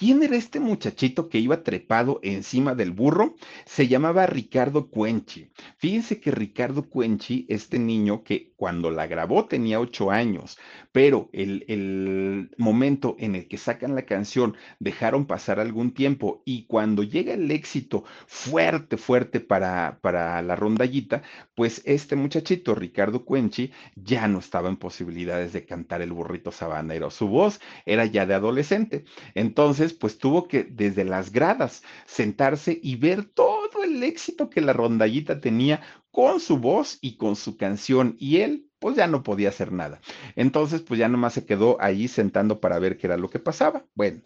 ¿Quién 0.00 0.22
era 0.22 0.34
este 0.34 0.60
muchachito 0.60 1.28
que 1.28 1.40
iba 1.40 1.62
trepado 1.62 2.20
encima 2.22 2.74
del 2.74 2.90
burro? 2.90 3.34
Se 3.66 3.86
llamaba 3.86 4.24
Ricardo 4.24 4.88
Cuenchi. 4.88 5.50
Fíjense 5.76 6.20
que 6.20 6.30
Ricardo 6.30 6.88
Cuenchi, 6.88 7.44
este 7.50 7.78
niño 7.78 8.24
que 8.24 8.49
cuando 8.60 8.90
la 8.90 9.06
grabó 9.06 9.46
tenía 9.46 9.80
ocho 9.80 10.10
años, 10.10 10.58
pero 10.92 11.30
el, 11.32 11.64
el, 11.66 12.50
momento 12.58 13.16
en 13.18 13.34
el 13.34 13.48
que 13.48 13.56
sacan 13.56 13.94
la 13.94 14.02
canción 14.02 14.54
dejaron 14.78 15.24
pasar 15.24 15.60
algún 15.60 15.94
tiempo 15.94 16.42
y 16.44 16.66
cuando 16.66 17.02
llega 17.02 17.32
el 17.32 17.50
éxito 17.50 18.04
fuerte, 18.26 18.98
fuerte 18.98 19.40
para, 19.40 19.98
para 20.02 20.42
la 20.42 20.56
rondallita, 20.56 21.22
pues 21.54 21.80
este 21.86 22.16
muchachito, 22.16 22.74
Ricardo 22.74 23.24
Cuenchi, 23.24 23.72
ya 23.96 24.28
no 24.28 24.40
estaba 24.40 24.68
en 24.68 24.76
posibilidades 24.76 25.54
de 25.54 25.64
cantar 25.64 26.02
el 26.02 26.12
burrito 26.12 26.52
sabanero. 26.52 27.10
Su 27.10 27.28
voz 27.28 27.60
era 27.86 28.04
ya 28.04 28.26
de 28.26 28.34
adolescente. 28.34 29.06
Entonces, 29.34 29.94
pues 29.94 30.18
tuvo 30.18 30.46
que 30.48 30.64
desde 30.64 31.04
las 31.04 31.32
gradas 31.32 31.82
sentarse 32.04 32.78
y 32.82 32.96
ver 32.96 33.24
todo 33.24 33.59
el 33.90 34.02
éxito 34.02 34.50
que 34.50 34.60
la 34.60 34.72
rondallita 34.72 35.40
tenía 35.40 35.80
con 36.10 36.40
su 36.40 36.58
voz 36.58 36.98
y 37.00 37.16
con 37.16 37.36
su 37.36 37.56
canción. 37.56 38.16
Y 38.18 38.38
él, 38.38 38.70
pues 38.78 38.96
ya 38.96 39.06
no 39.06 39.22
podía 39.22 39.50
hacer 39.50 39.72
nada. 39.72 40.00
Entonces, 40.36 40.82
pues 40.82 40.98
ya 40.98 41.08
nomás 41.08 41.34
se 41.34 41.44
quedó 41.44 41.76
ahí 41.80 42.08
sentando 42.08 42.60
para 42.60 42.78
ver 42.78 42.96
qué 42.96 43.06
era 43.06 43.16
lo 43.16 43.30
que 43.30 43.38
pasaba. 43.38 43.86
Bueno, 43.94 44.22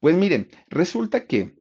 pues 0.00 0.16
miren, 0.16 0.48
resulta 0.68 1.26
que 1.26 1.54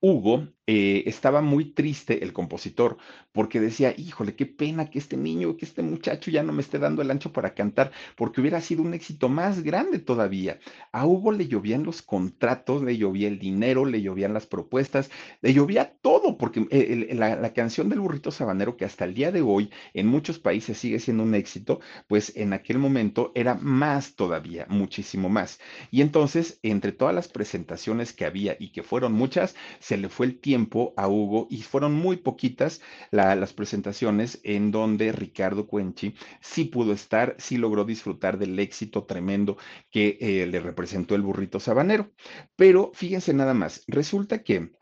Hugo 0.00 0.48
eh, 0.66 1.04
estaba 1.06 1.42
muy 1.42 1.66
triste, 1.72 2.24
el 2.24 2.32
compositor, 2.32 2.96
porque 3.32 3.60
decía, 3.60 3.94
híjole, 3.96 4.34
qué 4.34 4.46
pena 4.46 4.90
que 4.90 4.98
este 4.98 5.16
niño, 5.16 5.56
que 5.56 5.64
este 5.64 5.82
muchacho 5.82 6.30
ya 6.30 6.42
no 6.42 6.52
me 6.52 6.62
esté 6.62 6.78
dando 6.78 7.02
el 7.02 7.10
ancho 7.10 7.32
para 7.32 7.54
cantar, 7.54 7.92
porque 8.16 8.40
hubiera 8.40 8.60
sido 8.60 8.82
un 8.82 8.94
éxito 8.94 9.28
más 9.28 9.62
grande 9.62 9.98
todavía. 9.98 10.58
A 10.92 11.06
Hugo 11.06 11.32
le 11.32 11.46
llovían 11.46 11.84
los 11.84 12.02
contratos, 12.02 12.82
le 12.82 12.96
llovía 12.96 13.28
el 13.28 13.38
dinero, 13.38 13.84
le 13.84 14.02
llovían 14.02 14.34
las 14.34 14.46
propuestas, 14.46 15.10
le 15.40 15.52
llovía 15.54 15.94
todo, 16.00 16.36
porque 16.36 16.66
eh, 16.70 17.14
la, 17.14 17.36
la 17.36 17.52
canción 17.52 17.88
del 17.88 18.00
burrito 18.00 18.30
sabanero, 18.30 18.76
que 18.76 18.84
hasta 18.84 19.04
el 19.04 19.14
día 19.14 19.30
de 19.32 19.42
hoy 19.42 19.70
en 19.94 20.06
muchos 20.08 20.38
países 20.38 20.78
sigue 20.78 20.98
siendo 20.98 21.22
un 21.22 21.34
éxito, 21.34 21.80
pues 22.08 22.32
en 22.36 22.52
aquel 22.52 22.78
momento 22.78 23.32
era 23.34 23.54
más 23.54 24.16
todavía, 24.16 24.66
muchísimo 24.68 25.28
más. 25.28 25.60
Y 25.90 26.00
entonces, 26.00 26.58
entre 26.62 26.92
todas 26.92 27.14
las 27.14 27.28
presentaciones 27.28 28.12
que 28.12 28.24
había 28.24 28.56
y 28.58 28.72
que 28.72 28.82
fueron 28.82 29.12
muchas, 29.12 29.54
se 29.78 29.96
le 29.96 30.08
fue 30.08 30.26
el 30.26 30.40
tiempo 30.40 30.55
a 30.96 31.08
Hugo 31.08 31.46
y 31.50 31.62
fueron 31.62 31.92
muy 31.94 32.16
poquitas 32.16 32.80
las 33.10 33.52
presentaciones 33.52 34.40
en 34.42 34.70
donde 34.70 35.12
Ricardo 35.12 35.66
Cuenchi 35.66 36.14
sí 36.40 36.64
pudo 36.64 36.92
estar, 36.92 37.36
sí 37.38 37.56
logró 37.58 37.84
disfrutar 37.84 38.38
del 38.38 38.58
éxito 38.58 39.04
tremendo 39.04 39.56
que 39.90 40.18
eh, 40.20 40.46
le 40.46 40.60
representó 40.60 41.14
el 41.14 41.22
burrito 41.22 41.60
sabanero. 41.60 42.10
Pero 42.56 42.90
fíjense 42.94 43.34
nada 43.34 43.54
más, 43.54 43.84
resulta 43.86 44.42
que 44.42 44.72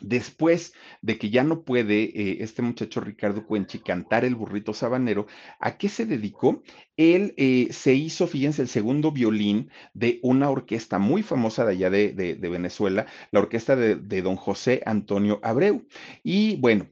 Después 0.00 0.74
de 1.02 1.18
que 1.18 1.30
ya 1.30 1.44
no 1.44 1.62
puede 1.62 2.04
eh, 2.04 2.38
este 2.40 2.62
muchacho 2.62 3.00
Ricardo 3.00 3.46
Cuenchi 3.46 3.78
cantar 3.78 4.24
el 4.24 4.34
burrito 4.34 4.74
sabanero, 4.74 5.26
¿a 5.60 5.76
qué 5.78 5.88
se 5.88 6.06
dedicó? 6.06 6.62
Él 6.96 7.34
eh, 7.36 7.68
se 7.70 7.94
hizo, 7.94 8.26
fíjense, 8.26 8.62
el 8.62 8.68
segundo 8.68 9.12
violín 9.12 9.70
de 9.94 10.20
una 10.22 10.50
orquesta 10.50 10.98
muy 10.98 11.22
famosa 11.22 11.64
de 11.64 11.72
allá 11.72 11.90
de, 11.90 12.38
Venezuela, 12.40 13.06
la 13.30 13.40
orquesta 13.40 13.76
de, 13.76 13.96
de 13.96 14.22
don 14.22 14.36
José 14.36 14.82
Antonio 14.86 15.40
Abreu. 15.42 15.86
Y 16.22 16.56
bueno, 16.56 16.86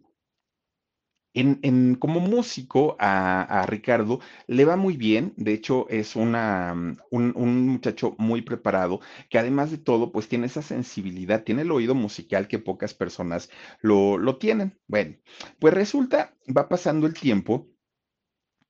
en, 1.34 1.94
como 1.94 2.20
músico 2.20 2.96
a, 2.98 3.64
Ricardo 3.66 4.20
le 4.46 4.64
va 4.64 4.76
muy 4.76 4.96
bien, 4.96 5.32
de 5.36 5.54
hecho 5.54 5.88
es 5.88 6.16
una, 6.16 6.74
mm, 6.74 6.96
un, 7.10 7.66
muchacho 7.68 8.14
muy 8.18 8.42
preparado 8.42 9.00
que 9.30 9.38
además 9.38 9.70
de 9.70 9.78
todo 9.78 10.12
pues 10.12 10.28
tiene 10.28 10.46
esa 10.46 10.62
sensibilidad, 10.62 11.44
tiene 11.44 11.62
el 11.62 11.70
oído 11.70 11.94
musical 11.94 12.48
que 12.48 12.58
pocas 12.58 12.94
personas 12.94 13.50
lo, 13.80 14.18
lo 14.18 14.36
tienen. 14.36 14.78
Bueno, 14.86 15.16
pues 15.58 15.74
resulta, 15.74 16.34
va 16.54 16.68
pasando 16.68 17.06
el 17.06 17.14
tiempo 17.14 17.68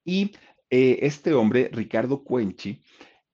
y 0.04 0.32
eh, 0.70 1.00
este 1.02 1.34
hombre, 1.34 1.68
Ricardo 1.72 2.24
Cuenchi, 2.24 2.80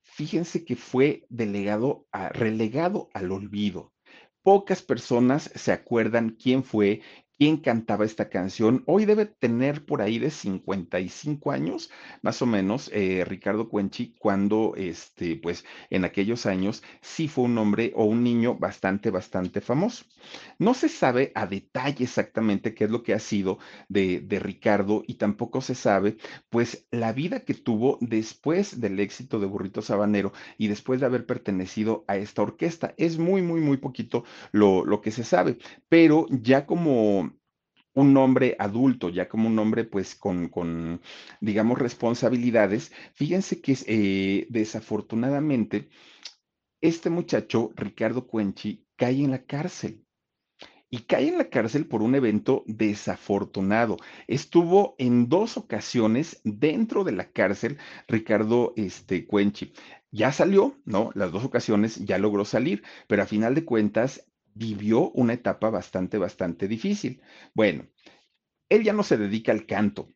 fíjense 0.02 0.64
que 0.64 0.76
fue 0.76 1.24
delegado 1.28 2.06
a, 2.12 2.30
relegado 2.30 3.10
al 3.14 3.30
olvido. 3.30 3.92
Pocas 4.42 4.82
personas 4.82 5.50
se 5.54 5.72
acuerdan 5.72 6.30
quién 6.30 6.64
fue, 6.64 7.02
quién 7.38 7.58
cantaba 7.58 8.04
esta 8.04 8.28
canción. 8.28 8.82
Hoy 8.86 9.04
debe 9.04 9.26
tener 9.26 9.86
por 9.86 10.02
ahí 10.02 10.18
de 10.18 10.30
55 10.30 11.52
años, 11.52 11.90
más 12.22 12.42
o 12.42 12.46
menos, 12.46 12.90
eh, 12.92 13.24
Ricardo 13.26 13.68
Cuenchi, 13.68 14.14
cuando, 14.18 14.74
este, 14.76 15.36
pues, 15.36 15.64
en 15.90 16.04
aquellos 16.04 16.46
años 16.46 16.82
sí 17.00 17.28
fue 17.28 17.44
un 17.44 17.56
hombre 17.58 17.92
o 17.94 18.04
un 18.04 18.24
niño 18.24 18.56
bastante, 18.56 19.10
bastante 19.10 19.60
famoso. 19.60 20.04
No 20.58 20.74
se 20.74 20.88
sabe 20.88 21.32
a 21.34 21.46
detalle 21.46 22.04
exactamente 22.04 22.74
qué 22.74 22.84
es 22.84 22.90
lo 22.90 23.02
que 23.02 23.14
ha 23.14 23.18
sido 23.18 23.58
de, 23.88 24.20
de 24.20 24.38
Ricardo 24.40 25.02
y 25.06 25.14
tampoco 25.14 25.60
se 25.60 25.74
sabe, 25.74 26.16
pues, 26.50 26.86
la 26.90 27.12
vida 27.12 27.40
que 27.40 27.54
tuvo 27.54 27.98
después 28.00 28.80
del 28.80 28.98
éxito 29.00 29.38
de 29.38 29.46
Burrito 29.46 29.82
Sabanero 29.82 30.32
y 30.58 30.68
después 30.68 31.00
de 31.00 31.06
haber 31.06 31.26
pertenecido 31.26 32.04
a 32.08 32.16
esta 32.16 32.42
orquesta. 32.42 32.94
Es 32.96 33.18
muy, 33.18 33.42
muy, 33.42 33.60
muy 33.60 33.76
poquito 33.76 34.24
lo, 34.52 34.84
lo 34.84 35.00
que 35.00 35.10
se 35.10 35.24
sabe, 35.24 35.58
pero 35.88 36.26
ya 36.30 36.66
como 36.66 37.27
un 38.00 38.16
hombre 38.16 38.56
adulto, 38.58 39.08
ya 39.08 39.28
como 39.28 39.48
un 39.48 39.58
hombre 39.58 39.84
pues 39.84 40.14
con, 40.14 41.00
digamos, 41.40 41.78
responsabilidades, 41.78 42.92
fíjense 43.14 43.60
que 43.60 43.76
eh, 43.86 44.46
desafortunadamente 44.50 45.88
este 46.80 47.10
muchacho, 47.10 47.72
Ricardo 47.74 48.26
Cuenchi, 48.28 48.86
cae 48.96 49.24
en 49.24 49.32
la 49.32 49.44
cárcel. 49.44 50.04
Y 50.90 51.00
cae 51.00 51.28
en 51.28 51.36
la 51.36 51.50
cárcel 51.50 51.86
por 51.86 52.02
un 52.02 52.14
evento 52.14 52.62
desafortunado. 52.66 53.96
Estuvo 54.26 54.94
en 54.98 55.28
dos 55.28 55.56
ocasiones 55.56 56.40
dentro 56.44 57.04
de 57.04 57.12
la 57.12 57.30
cárcel 57.30 57.78
Ricardo 58.06 58.72
este, 58.76 59.26
Cuenchi. 59.26 59.72
Ya 60.10 60.32
salió, 60.32 60.78
¿no? 60.84 61.10
Las 61.14 61.32
dos 61.32 61.44
ocasiones 61.44 61.96
ya 62.06 62.16
logró 62.16 62.44
salir, 62.44 62.82
pero 63.06 63.22
a 63.22 63.26
final 63.26 63.54
de 63.54 63.64
cuentas 63.64 64.24
vivió 64.58 65.10
una 65.12 65.34
etapa 65.34 65.70
bastante, 65.70 66.18
bastante 66.18 66.68
difícil. 66.68 67.22
Bueno, 67.54 67.86
él 68.68 68.82
ya 68.84 68.92
no 68.92 69.02
se 69.02 69.16
dedica 69.16 69.52
al 69.52 69.66
canto. 69.66 70.08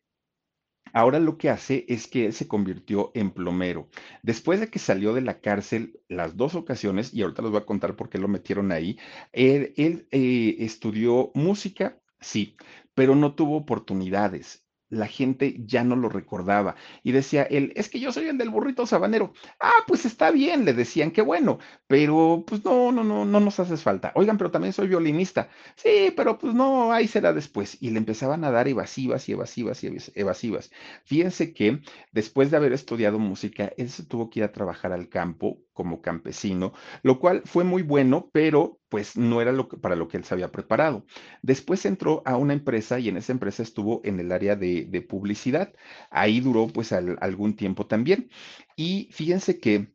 Ahora 0.93 1.19
lo 1.19 1.37
que 1.39 1.49
hace 1.49 1.85
es 1.87 2.07
que 2.07 2.25
él 2.27 2.33
se 2.33 2.47
convirtió 2.47 3.11
en 3.15 3.31
plomero. 3.31 3.89
Después 4.21 4.59
de 4.59 4.69
que 4.69 4.77
salió 4.77 5.13
de 5.13 5.21
la 5.21 5.39
cárcel 5.39 5.99
las 6.07 6.37
dos 6.37 6.53
ocasiones, 6.53 7.13
y 7.13 7.23
ahorita 7.23 7.41
les 7.41 7.51
voy 7.51 7.61
a 7.61 7.65
contar 7.65 7.95
por 7.95 8.09
qué 8.09 8.19
lo 8.19 8.27
metieron 8.27 8.71
ahí, 8.71 8.99
él, 9.31 9.73
eh, 10.11 10.55
estudió 10.59 11.31
música, 11.33 11.99
sí, 12.19 12.55
pero 12.93 13.15
no 13.15 13.33
tuvo 13.33 13.57
oportunidades 13.57 14.62
la 14.93 15.07
gente 15.07 15.55
ya 15.65 15.83
no 15.83 15.95
lo 15.95 16.09
recordaba 16.09 16.75
y 17.03 17.11
decía 17.11 17.43
él, 17.43 17.73
es 17.75 17.89
que 17.89 17.99
yo 17.99 18.11
soy 18.11 18.27
el 18.27 18.37
del 18.37 18.49
burrito 18.49 18.85
sabanero. 18.85 19.33
Ah, 19.59 19.83
pues 19.87 20.05
está 20.05 20.31
bien, 20.31 20.65
le 20.65 20.73
decían, 20.73 21.11
qué 21.11 21.21
bueno, 21.21 21.59
pero 21.87 22.43
pues 22.45 22.63
no, 22.63 22.91
no, 22.91 23.03
no, 23.03 23.25
no 23.25 23.39
nos 23.39 23.59
haces 23.59 23.81
falta. 23.81 24.11
Oigan, 24.15 24.37
pero 24.37 24.51
también 24.51 24.73
soy 24.73 24.87
violinista. 24.87 25.49
Sí, 25.75 26.13
pero 26.15 26.37
pues 26.37 26.53
no, 26.53 26.91
ahí 26.91 27.07
será 27.07 27.33
después. 27.33 27.77
Y 27.81 27.89
le 27.89 27.97
empezaban 27.97 28.43
a 28.43 28.51
dar 28.51 28.67
evasivas 28.67 29.27
y 29.29 29.33
evasivas 29.33 29.83
y 29.83 29.89
evasivas. 30.15 30.71
Fíjense 31.05 31.53
que 31.53 31.81
después 32.11 32.51
de 32.51 32.57
haber 32.57 32.73
estudiado 32.73 33.19
música, 33.19 33.71
él 33.77 33.89
se 33.89 34.03
tuvo 34.03 34.29
que 34.29 34.39
ir 34.39 34.45
a 34.45 34.51
trabajar 34.51 34.93
al 34.93 35.09
campo 35.09 35.59
como 35.73 36.01
campesino, 36.01 36.73
lo 37.01 37.19
cual 37.19 37.41
fue 37.45 37.63
muy 37.63 37.81
bueno, 37.83 38.29
pero 38.31 38.79
pues 38.89 39.17
no 39.17 39.41
era 39.41 39.51
lo 39.51 39.67
que, 39.67 39.77
para 39.77 39.95
lo 39.95 40.07
que 40.07 40.17
él 40.17 40.23
se 40.23 40.33
había 40.33 40.51
preparado. 40.51 41.05
Después 41.41 41.85
entró 41.85 42.21
a 42.25 42.37
una 42.37 42.53
empresa 42.53 42.99
y 42.99 43.09
en 43.09 43.17
esa 43.17 43.31
empresa 43.31 43.63
estuvo 43.63 44.01
en 44.03 44.19
el 44.19 44.31
área 44.31 44.55
de, 44.55 45.05
publicidad. 45.09 45.73
Ahí 46.09 46.39
duró 46.39 46.67
pues 46.67 46.93
algún 46.93 47.55
tiempo 47.55 47.87
también. 47.87 48.29
Y 48.75 49.09
fíjense 49.11 49.59
que 49.59 49.93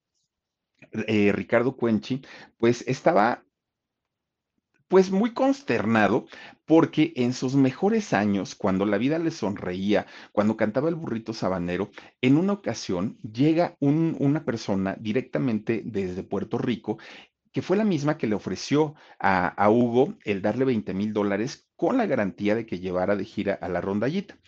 eh, 1.07 1.33
Ricardo 1.33 1.77
Cuenchi 1.77 2.23
pues 2.59 2.85
estaba 2.87 3.45
pues 4.88 5.11
muy 5.11 5.33
consternado 5.33 6.27
porque 6.64 7.12
en 7.16 7.33
sus 7.33 7.55
mejores 7.55 8.12
años, 8.12 8.55
cuando 8.55 8.87
la 8.87 8.98
vida 8.98 9.18
le 9.18 9.31
sonreía, 9.31 10.07
cuando 10.33 10.57
cantaba 10.57 10.88
el 10.88 10.94
burrito 10.94 11.33
sabanero, 11.33 11.90
en 12.20 12.37
una 12.37 12.55
ocasión 12.55 13.18
llega 13.20 13.77
una 13.81 14.44
persona 14.44 14.96
directamente 14.98 15.83
desde 15.85 16.22
Puerto 16.22 16.59
Rico 16.59 16.98
que 17.53 17.62
fue 17.62 17.77
la 17.77 17.85
misma 17.85 18.18
que 18.18 18.27
le 18.27 18.35
ofreció 18.35 18.94
a, 19.18 19.48
a 19.48 19.70
Hugo 19.70 20.14
el 20.24 20.42
darle 20.42 20.64
20 20.64 20.94
mil 20.94 21.12
dólares 21.12 21.68
con 21.77 21.96
la 21.96 22.07
garantía 22.07 22.55
de 22.55 22.66
que 22.66 22.79
llevara 22.79 23.16
de 23.16 23.24
gira 23.24 23.55
a 23.55 23.68
la 23.68 23.81
rondallita. 23.81 24.38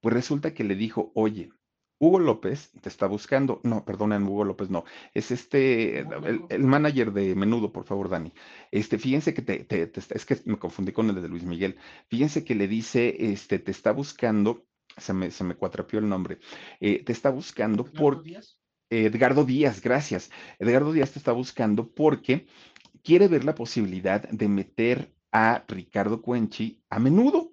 Pues 0.00 0.14
resulta 0.14 0.54
que 0.54 0.64
le 0.64 0.76
dijo, 0.76 1.10
oye, 1.14 1.50
Hugo 2.00 2.18
López 2.18 2.72
te 2.80 2.88
está 2.88 3.06
buscando. 3.06 3.60
No, 3.62 3.84
perdonen, 3.84 4.26
Hugo 4.26 4.44
López 4.44 4.70
no. 4.70 4.84
Es 5.12 5.30
este, 5.30 6.00
el, 6.00 6.64
manager 6.64 7.12
de 7.12 7.34
Menudo, 7.34 7.72
por 7.72 7.84
favor, 7.84 8.08
Dani. 8.08 8.32
Este, 8.70 8.98
fíjense 8.98 9.34
que 9.34 9.42
te, 9.42 9.66
es 10.14 10.26
que 10.26 10.38
me 10.46 10.58
confundí 10.58 10.92
con 10.92 11.10
el 11.10 11.20
de 11.20 11.28
Luis 11.28 11.44
Miguel. 11.44 11.76
Fíjense 12.08 12.42
que 12.42 12.54
le 12.54 12.68
dice, 12.68 13.14
este, 13.18 13.58
te 13.58 13.70
está 13.70 13.92
buscando, 13.92 14.66
se 14.96 15.12
me, 15.12 15.30
se 15.30 15.44
me 15.44 15.54
cuatrapió 15.54 15.98
el 15.98 16.08
nombre, 16.08 16.38
eh, 16.80 17.04
te 17.04 17.12
está 17.12 17.30
buscando 17.30 17.84
por... 17.84 18.22
Díaz? 18.22 18.56
Edgardo 18.92 19.44
Díaz, 19.44 19.80
gracias. 19.80 20.32
Edgardo 20.58 20.92
Díaz 20.92 21.12
te 21.12 21.20
está 21.20 21.30
buscando 21.30 21.92
porque 21.94 22.48
quiere 23.04 23.28
ver 23.28 23.44
la 23.44 23.54
posibilidad 23.54 24.28
de 24.28 24.48
meter 24.48 25.14
a 25.30 25.64
Ricardo 25.68 26.22
Cuenchi 26.22 26.82
a 26.90 26.98
menudo 26.98 27.49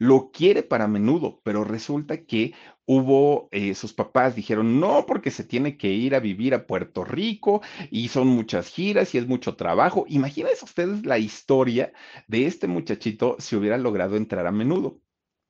lo 0.00 0.30
quiere 0.32 0.62
para 0.62 0.88
menudo, 0.88 1.40
pero 1.44 1.62
resulta 1.62 2.24
que 2.24 2.54
hubo, 2.86 3.48
eh, 3.52 3.74
sus 3.74 3.92
papás 3.92 4.34
dijeron, 4.34 4.80
no, 4.80 5.04
porque 5.06 5.30
se 5.30 5.44
tiene 5.44 5.76
que 5.76 5.88
ir 5.88 6.14
a 6.14 6.20
vivir 6.20 6.54
a 6.54 6.66
Puerto 6.66 7.04
Rico 7.04 7.60
y 7.90 8.08
son 8.08 8.28
muchas 8.28 8.68
giras 8.68 9.14
y 9.14 9.18
es 9.18 9.28
mucho 9.28 9.56
trabajo. 9.56 10.06
Imagínense 10.08 10.64
ustedes 10.64 11.04
la 11.04 11.18
historia 11.18 11.92
de 12.28 12.46
este 12.46 12.66
muchachito 12.66 13.36
si 13.38 13.56
hubiera 13.56 13.76
logrado 13.76 14.16
entrar 14.16 14.46
a 14.46 14.52
menudo. 14.52 15.00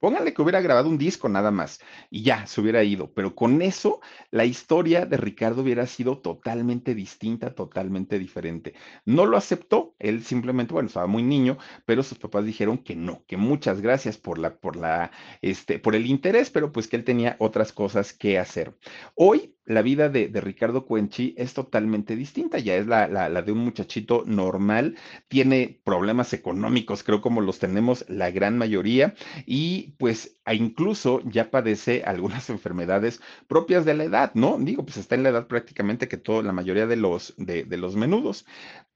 Pónganle 0.01 0.35
que 0.35 0.43
hubiera 0.43 0.61
grabado 0.61 0.89
un 0.89 0.99
disco 0.99 1.29
nada 1.29 1.51
más 1.51 1.81
y 2.11 2.23
ya 2.23 2.47
se 2.47 2.61
hubiera 2.61 2.83
ido, 2.83 3.13
pero 3.13 3.35
con 3.35 3.63
eso 3.63 4.01
la 4.31 4.45
historia 4.45 5.07
de 5.07 5.17
Ricardo 5.19 5.63
hubiera 5.63 5.87
sido 5.87 6.19
totalmente 6.19 6.95
distinta, 6.95 7.55
totalmente 7.55 8.19
diferente. 8.19 8.75
No 9.05 9.27
lo 9.27 9.37
aceptó, 9.37 9.95
él 9.99 10.25
simplemente, 10.25 10.73
bueno, 10.73 10.89
estaba 10.89 11.07
muy 11.07 11.23
niño, 11.23 11.59
pero 11.85 12.03
sus 12.03 12.19
papás 12.19 12.45
dijeron 12.45 12.79
que 12.79 12.97
no, 12.97 13.25
que 13.27 13.37
muchas 13.37 13.81
gracias 13.81 14.17
por 14.17 14.39
la, 14.39 14.57
por 14.57 14.77
la, 14.77 15.11
este, 15.43 15.79
por 15.79 15.95
el 15.95 16.07
interés, 16.07 16.51
pero 16.51 16.73
pues 16.73 16.89
que 16.89 16.97
él 16.97 17.05
tenía 17.05 17.37
otras 17.39 17.73
cosas 17.73 18.13
que 18.13 18.39
hacer. 18.39 18.75
Hoy 19.15 19.55
la 19.71 19.83
vida 19.83 20.09
de, 20.09 20.29
Ricardo 20.41 20.85
Cuenchi 20.85 21.33
es 21.39 21.55
totalmente 21.55 22.17
distinta, 22.17 22.59
ya 22.59 22.75
es 22.75 22.89
la, 22.89 23.07
la, 23.07 23.43
de 23.43 23.53
un 23.53 23.59
muchachito 23.59 24.25
normal, 24.27 24.97
tiene 25.29 25.81
problemas 25.85 26.33
económicos, 26.33 27.05
creo 27.05 27.21
como 27.21 27.41
los 27.41 27.61
tenemos 27.61 28.05
la 28.09 28.33
gran 28.33 28.59
mayoría, 28.59 29.15
y 29.47 29.93
pues 29.99 30.40
incluso 30.55 31.21
ya 31.25 31.51
padece 31.51 32.03
algunas 32.07 32.51
enfermedades 32.51 33.21
propias 33.49 33.85
de 33.85 33.95
la 33.95 34.05
edad, 34.05 34.33
¿no? 34.35 34.59
Digo, 34.59 34.85
pues 34.85 34.97
está 34.97 35.15
en 35.15 35.23
la 35.23 35.31
edad 35.31 35.47
prácticamente 35.47 36.09
que 36.09 36.17
todo, 36.17 36.43
la 36.43 36.53
mayoría 36.53 36.87
de 36.87 36.97
los, 36.97 37.35
de, 37.37 37.65
de 37.65 37.77
los 37.77 37.97
menudos 37.97 38.47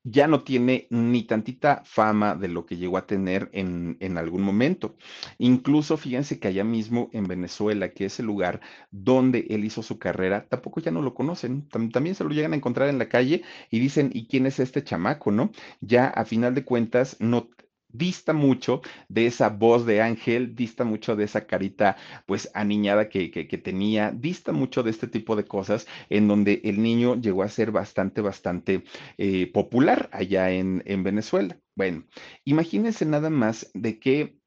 ya 0.05 0.29
no 0.29 0.45
tiene 0.45 0.87
ni 0.91 1.23
tantita 1.23 1.83
fama 1.87 2.35
de 2.35 2.49
lo 2.49 2.67
que 2.67 2.77
llegó 2.77 2.99
a 2.99 3.07
tener 3.07 3.49
en, 3.53 3.97
en, 4.01 4.19
algún 4.19 4.43
momento. 4.43 4.97
Incluso 5.39 5.97
fíjense 5.97 6.39
que 6.39 6.49
allá 6.49 6.63
mismo 6.63 7.09
en 7.13 7.25
Venezuela, 7.25 7.89
que 7.89 8.05
es 8.05 8.21
el 8.21 8.27
lugar 8.27 8.61
donde 8.91 9.47
él 9.49 9.65
hizo 9.65 9.83
su 9.83 9.99
carrera, 9.99 10.47
tampoco 10.49 10.81
ya 10.81 10.91
no 10.91 11.01
lo 11.01 11.15
conocen. 11.15 11.67
También 11.69 12.15
se 12.15 12.25
lo 12.25 12.31
llegan 12.31 12.53
a 12.53 12.57
encontrar 12.57 12.89
en 12.91 12.99
la 12.99 13.09
calle 13.09 13.43
y 13.71 13.81
dicen, 13.81 14.11
¿y 14.13 14.27
quién 14.27 14.45
es 14.47 14.61
este 14.61 14.85
chamaco, 14.85 15.31
no? 15.33 15.51
Ya 15.81 16.09
a 16.09 16.27
final 16.27 16.55
de 16.55 16.65
cuentas 16.65 17.17
no 17.19 17.49
dista 17.95 18.33
mucho 18.33 18.83
de 19.09 19.27
esa 19.27 19.49
voz 19.49 19.87
de 19.87 20.03
ángel, 20.03 20.55
dista 20.55 20.85
mucho 20.85 21.17
de 21.17 21.25
esa 21.25 21.47
carita 21.47 21.97
pues 22.27 22.51
aniñada 22.55 23.09
que, 23.09 23.31
que, 23.31 23.59
tenía, 23.59 24.11
dista 24.11 24.53
mucho 24.53 24.83
de 24.83 24.91
este 24.91 25.07
tipo 25.09 25.37
de 25.37 25.45
cosas 25.47 25.87
en 26.11 26.29
donde 26.29 26.61
el 26.65 26.83
niño 26.83 27.15
llegó 27.15 27.43
a 27.43 27.49
ser 27.49 27.71
bastante, 27.71 28.21
bastante 28.21 28.85
eh, 29.17 29.51
popular 29.53 30.11
allá 30.13 30.51
en, 30.51 30.83
en 30.87 31.03
Venezuela. 31.03 31.59
Bueno, 31.77 32.05
imagínense 32.45 33.07
nada 33.07 33.31
más 33.31 33.71
de 33.75 33.99
que 33.99 34.39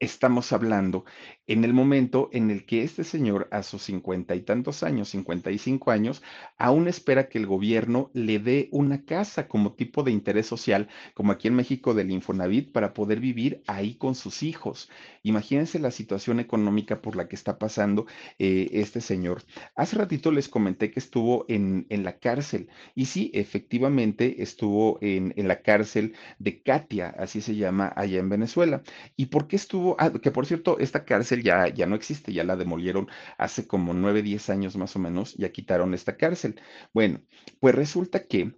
estamos 0.00 0.52
hablando 0.52 1.04
en 1.46 1.64
el 1.64 1.74
momento 1.74 2.30
en 2.32 2.50
el 2.50 2.64
que 2.64 2.82
este 2.82 3.04
señor 3.04 3.48
a 3.50 3.62
sus 3.62 3.82
cincuenta 3.82 4.34
y 4.34 4.40
tantos 4.40 4.82
años, 4.82 5.10
cincuenta 5.10 5.50
y 5.50 5.58
cinco 5.58 5.90
años, 5.90 6.22
aún 6.56 6.88
espera 6.88 7.28
que 7.28 7.38
el 7.38 7.46
gobierno 7.46 8.10
le 8.14 8.38
dé 8.38 8.68
una 8.72 9.04
casa 9.04 9.46
como 9.46 9.74
tipo 9.74 10.02
de 10.02 10.10
interés 10.10 10.46
social, 10.46 10.88
como 11.14 11.32
aquí 11.32 11.48
en 11.48 11.54
México 11.54 11.94
del 11.94 12.10
Infonavit, 12.10 12.72
para 12.72 12.94
poder 12.94 13.20
vivir 13.20 13.62
ahí 13.66 13.94
con 13.96 14.14
sus 14.14 14.42
hijos. 14.42 14.90
Imagínense 15.22 15.78
la 15.78 15.90
situación 15.90 16.40
económica 16.40 17.00
por 17.02 17.16
la 17.16 17.28
que 17.28 17.36
está 17.36 17.58
pasando 17.58 18.06
eh, 18.38 18.70
este 18.72 19.00
señor. 19.00 19.42
Hace 19.76 19.96
ratito 19.96 20.30
les 20.32 20.48
comenté 20.48 20.90
que 20.90 21.00
estuvo 21.00 21.44
en, 21.48 21.86
en 21.90 22.04
la 22.04 22.18
cárcel 22.18 22.68
y 22.94 23.06
sí, 23.06 23.30
efectivamente 23.34 24.42
estuvo 24.42 24.98
en, 25.02 25.34
en 25.36 25.48
la 25.48 25.62
cárcel 25.62 26.14
de 26.38 26.62
Katia, 26.62 27.14
así 27.18 27.40
se 27.40 27.54
llama 27.54 27.92
allá 27.96 28.18
en 28.18 28.28
Venezuela. 28.28 28.82
¿Y 29.16 29.26
por 29.26 29.46
qué 29.46 29.56
estuvo? 29.56 29.93
Ah, 29.98 30.12
que 30.12 30.30
por 30.30 30.46
cierto, 30.46 30.78
esta 30.78 31.04
cárcel 31.04 31.42
ya, 31.42 31.68
ya 31.68 31.86
no 31.86 31.96
existe, 31.96 32.32
ya 32.32 32.44
la 32.44 32.56
demolieron 32.56 33.08
hace 33.38 33.66
como 33.66 33.92
nueve, 33.94 34.22
diez 34.22 34.50
años 34.50 34.76
más 34.76 34.96
o 34.96 34.98
menos, 34.98 35.34
ya 35.36 35.52
quitaron 35.52 35.94
esta 35.94 36.16
cárcel. 36.16 36.60
Bueno, 36.92 37.20
pues 37.60 37.74
resulta 37.74 38.26
que 38.26 38.54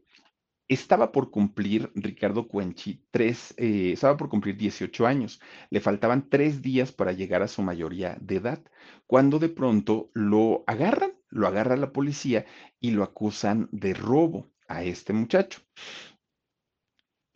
estaba 0.68 1.12
por 1.12 1.30
cumplir 1.30 1.90
Ricardo 1.94 2.48
Cuenchi 2.48 3.04
tres, 3.10 3.54
eh, 3.56 3.92
estaba 3.92 4.16
por 4.16 4.28
cumplir 4.28 4.56
18 4.56 5.06
años. 5.06 5.40
Le 5.70 5.80
faltaban 5.80 6.28
tres 6.28 6.62
días 6.62 6.92
para 6.92 7.12
llegar 7.12 7.42
a 7.42 7.48
su 7.48 7.62
mayoría 7.62 8.16
de 8.20 8.36
edad, 8.36 8.62
cuando 9.06 9.38
de 9.38 9.48
pronto 9.48 10.10
lo 10.14 10.64
agarran, 10.66 11.12
lo 11.30 11.46
agarra 11.46 11.76
la 11.76 11.92
policía 11.92 12.46
y 12.80 12.92
lo 12.92 13.04
acusan 13.04 13.68
de 13.72 13.94
robo 13.94 14.50
a 14.68 14.84
este 14.84 15.12
muchacho. 15.12 15.60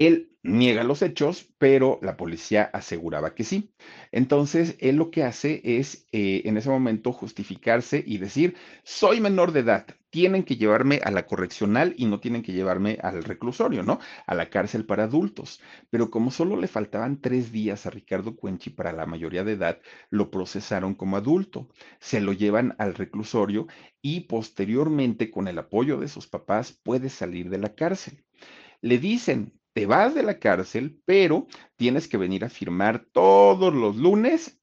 Él 0.00 0.32
niega 0.42 0.82
los 0.82 1.02
hechos, 1.02 1.52
pero 1.58 1.98
la 2.02 2.16
policía 2.16 2.70
aseguraba 2.72 3.34
que 3.34 3.44
sí. 3.44 3.74
Entonces, 4.12 4.76
él 4.80 4.96
lo 4.96 5.10
que 5.10 5.22
hace 5.22 5.60
es, 5.62 6.06
eh, 6.12 6.40
en 6.46 6.56
ese 6.56 6.70
momento, 6.70 7.12
justificarse 7.12 8.02
y 8.06 8.16
decir, 8.16 8.56
soy 8.82 9.20
menor 9.20 9.52
de 9.52 9.60
edad, 9.60 9.86
tienen 10.08 10.44
que 10.44 10.56
llevarme 10.56 11.00
a 11.04 11.10
la 11.10 11.26
correccional 11.26 11.94
y 11.98 12.06
no 12.06 12.18
tienen 12.18 12.42
que 12.42 12.52
llevarme 12.54 12.98
al 13.02 13.22
reclusorio, 13.22 13.82
¿no? 13.82 14.00
A 14.26 14.34
la 14.34 14.48
cárcel 14.48 14.86
para 14.86 15.04
adultos. 15.04 15.60
Pero 15.90 16.10
como 16.10 16.30
solo 16.30 16.56
le 16.56 16.66
faltaban 16.66 17.20
tres 17.20 17.52
días 17.52 17.84
a 17.84 17.90
Ricardo 17.90 18.34
Cuenchi 18.36 18.70
para 18.70 18.92
la 18.92 19.04
mayoría 19.06 19.44
de 19.44 19.52
edad, 19.52 19.80
lo 20.08 20.30
procesaron 20.30 20.94
como 20.94 21.18
adulto. 21.18 21.68
Se 22.00 22.20
lo 22.20 22.32
llevan 22.32 22.74
al 22.78 22.94
reclusorio 22.94 23.66
y 24.00 24.20
posteriormente, 24.20 25.30
con 25.30 25.46
el 25.46 25.58
apoyo 25.58 25.98
de 26.00 26.08
sus 26.08 26.26
papás, 26.26 26.72
puede 26.72 27.10
salir 27.10 27.50
de 27.50 27.58
la 27.58 27.74
cárcel. 27.74 28.24
Le 28.82 28.98
dicen, 28.98 29.59
te 29.72 29.86
vas 29.86 30.14
de 30.14 30.22
la 30.22 30.38
cárcel, 30.38 31.00
pero 31.04 31.46
tienes 31.76 32.08
que 32.08 32.16
venir 32.18 32.44
a 32.44 32.50
firmar 32.50 33.06
todos 33.12 33.74
los 33.74 33.96
lunes, 33.96 34.60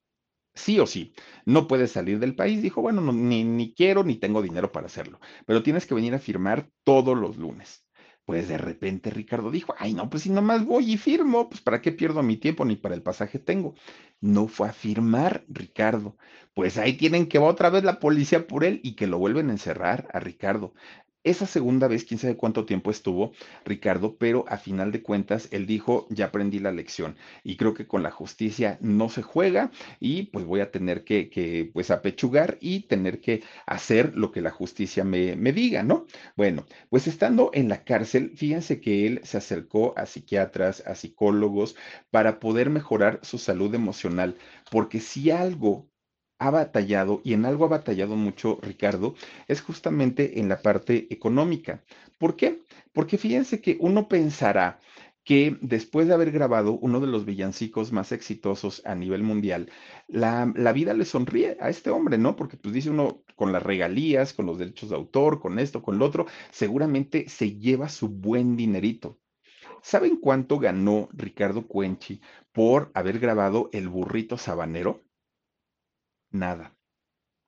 sí 0.54 0.80
o 0.80 0.88
sí. 0.88 1.14
No 1.46 1.68
puedes 1.68 1.92
salir 1.92 2.20
del 2.20 2.36
país. 2.36 2.62
Dijo, 2.62 2.82
bueno, 2.82 3.02
ni, 3.14 3.44
ni 3.44 3.74
quiero 3.74 4.04
ni 4.04 4.16
tengo 4.16 4.42
dinero 4.42 4.72
para 4.72 4.88
hacerlo, 4.88 5.20
pero 5.46 5.64
tienes 5.64 5.86
que 5.86 5.96
venir 5.96 6.14
a 6.16 6.20
firmar 6.20 6.70
todos 6.84 7.18
los 7.18 7.38
lunes. 7.38 7.86
Pues 8.26 8.50
de 8.50 8.58
repente 8.58 9.10
Ricardo 9.10 9.52
dijo, 9.52 9.74
ay 9.78 9.94
no, 9.94 10.10
pues 10.10 10.24
si 10.24 10.30
nomás 10.30 10.66
voy 10.66 10.92
y 10.94 10.98
firmo, 10.98 11.50
pues 11.50 11.62
para 11.62 11.82
qué 11.82 11.94
pierdo 11.94 12.22
mi 12.24 12.36
tiempo 12.36 12.66
ni 12.66 12.76
para 12.76 12.94
el 12.96 13.02
pasaje 13.02 13.40
tengo. 13.40 13.76
No 14.20 14.48
fue 14.50 14.68
a 14.70 14.74
firmar 14.74 15.46
Ricardo. 15.48 16.18
Pues 16.54 16.78
ahí 16.78 16.94
tienen 16.98 17.28
que 17.28 17.40
va 17.40 17.48
otra 17.48 17.70
vez 17.70 17.84
la 17.86 18.00
policía 18.00 18.46
por 18.48 18.66
él 18.66 18.82
y 18.84 18.96
que 18.96 19.08
lo 19.08 19.18
vuelven 19.18 19.50
a 19.50 19.54
encerrar 19.54 20.10
a 20.14 20.20
Ricardo. 20.20 20.74
Esa 21.28 21.46
segunda 21.46 21.90
vez, 21.90 22.06
quién 22.06 22.22
sabe 22.22 22.38
cuánto 22.38 22.66
tiempo 22.66 22.90
estuvo 22.90 23.34
Ricardo, 23.66 24.16
pero 24.16 24.46
a 24.48 24.56
final 24.56 24.94
de 24.94 25.04
cuentas 25.04 25.50
él 25.52 25.66
dijo, 25.66 26.08
ya 26.10 26.28
aprendí 26.28 26.60
la 26.60 26.72
lección 26.72 27.18
y 27.44 27.58
creo 27.58 27.74
que 27.74 27.86
con 27.86 28.02
la 28.02 28.12
justicia 28.12 28.78
no 28.80 29.10
se 29.10 29.24
juega 29.24 29.70
y 30.00 30.28
pues 30.28 30.46
voy 30.46 30.62
a 30.62 30.72
tener 30.72 31.04
que, 31.04 31.70
pues 31.74 31.92
apechugar 31.92 32.58
y 32.62 32.84
tener 32.84 33.20
que 33.20 33.44
hacer 33.66 34.16
lo 34.16 34.32
que 34.32 34.40
la 34.40 34.52
justicia 34.52 35.04
me, 35.04 35.36
me 35.36 35.52
diga, 35.52 35.84
¿no? 35.84 36.06
Bueno, 36.38 36.66
pues 36.90 37.08
estando 37.08 37.52
en 37.54 37.68
la 37.68 37.84
cárcel, 37.84 38.32
fíjense 38.38 38.80
que 38.80 39.06
él 39.06 39.20
se 39.26 39.36
acercó 39.36 39.94
a 39.98 40.06
psiquiatras, 40.06 40.82
a 40.88 40.96
psicólogos 40.96 41.76
para 42.10 42.40
poder 42.40 42.70
mejorar 42.70 43.20
su 43.22 43.38
salud 43.38 43.76
emocional, 43.76 44.38
porque 44.72 45.02
si 45.02 45.30
algo 45.30 45.90
ha 46.40 46.50
batallado 46.52 47.22
y 47.24 47.34
en 47.34 47.46
algo 47.46 47.66
ha 47.66 47.70
batallado 47.70 48.16
mucho 48.16 48.60
Ricardo 48.62 49.16
es 49.48 49.62
justamente 49.62 50.40
en 50.40 50.50
la 50.50 50.62
parte 50.62 51.08
económica. 51.10 51.84
¿Por 52.18 52.36
qué? 52.36 52.64
Porque 52.94 53.18
fíjense 53.18 53.62
que 53.62 53.78
uno 53.80 54.08
pensará 54.08 54.80
que 55.28 55.58
después 55.62 56.08
de 56.08 56.14
haber 56.14 56.32
grabado 56.32 56.80
uno 56.80 57.02
de 57.02 57.08
los 57.08 57.26
villancicos 57.26 57.92
más 57.92 58.14
exitosos 58.14 58.82
a 58.86 58.96
nivel 58.96 59.24
mundial, 59.24 59.70
la, 60.08 60.46
vida 60.74 60.94
le 60.94 61.04
sonríe 61.04 61.58
a 61.60 61.70
este 61.70 61.90
hombre, 61.90 62.18
¿no? 62.18 62.38
Porque 62.38 62.56
pues 62.56 62.74
dice 62.74 62.92
uno, 62.92 63.24
con 63.36 63.52
las 63.52 63.62
regalías, 63.62 64.32
con 64.32 64.46
los 64.46 64.58
derechos 64.58 64.90
de 64.90 64.96
autor, 64.96 65.42
con 65.42 65.60
esto, 65.60 65.82
con 65.82 66.00
lo 66.00 66.06
otro, 66.06 66.28
seguramente 66.50 67.28
se 67.28 67.58
lleva 67.58 67.90
su 67.90 68.08
buen 68.08 68.56
dinerito. 68.56 69.20
¿Saben 69.82 70.16
cuánto 70.16 70.60
ganó 70.60 71.10
Ricardo 71.12 71.68
Cuenchi 71.68 72.22
por 72.54 72.90
haber 72.94 73.20
grabado 73.20 73.70
El 73.74 73.90
burrito 73.90 74.38
sabanero? 74.38 75.07
Nada, 76.32 76.76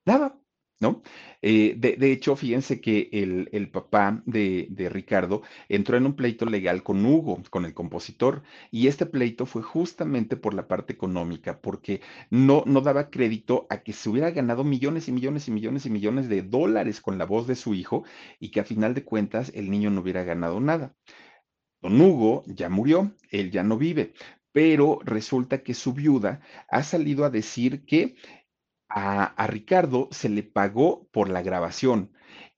nada, 0.05 0.39
¿no? 0.79 1.01
Eh, 1.41 1.75
de, 1.77 2.11
hecho, 2.11 2.35
fíjense 2.35 2.81
que 2.81 3.09
el, 3.11 3.49
el 3.51 3.69
papá 3.69 4.21
de, 4.25 4.67
de, 4.71 4.89
Ricardo 4.89 5.41
entró 5.67 5.97
en 5.97 6.05
un 6.05 6.15
pleito 6.15 6.45
legal 6.45 6.83
con 6.83 7.05
Hugo, 7.05 7.41
con 7.49 7.65
el 7.65 7.73
compositor, 7.73 8.43
y 8.71 8.87
este 8.87 9.05
pleito 9.05 9.45
fue 9.45 9.61
justamente 9.61 10.37
por 10.37 10.53
la 10.53 10.67
parte 10.67 10.93
económica, 10.93 11.61
porque 11.61 12.01
no, 12.29 12.63
no 12.65 12.81
daba 12.81 13.09
crédito 13.09 13.67
a 13.69 13.83
que 13.83 13.93
se 13.93 14.09
hubiera 14.09 14.31
ganado 14.31 14.63
millones 14.63 15.07
y 15.07 15.11
millones 15.11 15.47
y 15.47 15.51
millones 15.51 15.85
y 15.85 15.89
millones 15.89 16.29
de 16.29 16.41
dólares 16.43 17.01
con 17.01 17.17
la 17.17 17.25
voz 17.25 17.47
de 17.47 17.55
su 17.55 17.73
hijo 17.73 18.03
y 18.39 18.51
que 18.51 18.61
a 18.61 18.65
final 18.65 18.93
de 18.93 19.03
cuentas 19.03 19.51
el 19.55 19.69
niño 19.69 19.89
no 19.89 20.01
hubiera 20.01 20.23
ganado 20.23 20.59
nada. 20.59 20.95
Don 21.81 21.99
Hugo 21.99 22.43
ya 22.47 22.69
murió, 22.69 23.15
él 23.31 23.51
ya 23.51 23.63
no 23.63 23.77
vive, 23.77 24.13
pero 24.51 24.99
resulta 25.05 25.63
que 25.63 25.73
su 25.73 25.93
viuda 25.93 26.41
ha 26.67 26.83
salido 26.83 27.23
a 27.23 27.29
decir 27.29 27.85
que 27.85 28.15
a, 28.89 29.47
Ricardo 29.47 30.07
se 30.11 30.29
le 30.29 30.43
pagó 30.43 31.07
por 31.11 31.29
la 31.29 31.41
grabación 31.41 32.11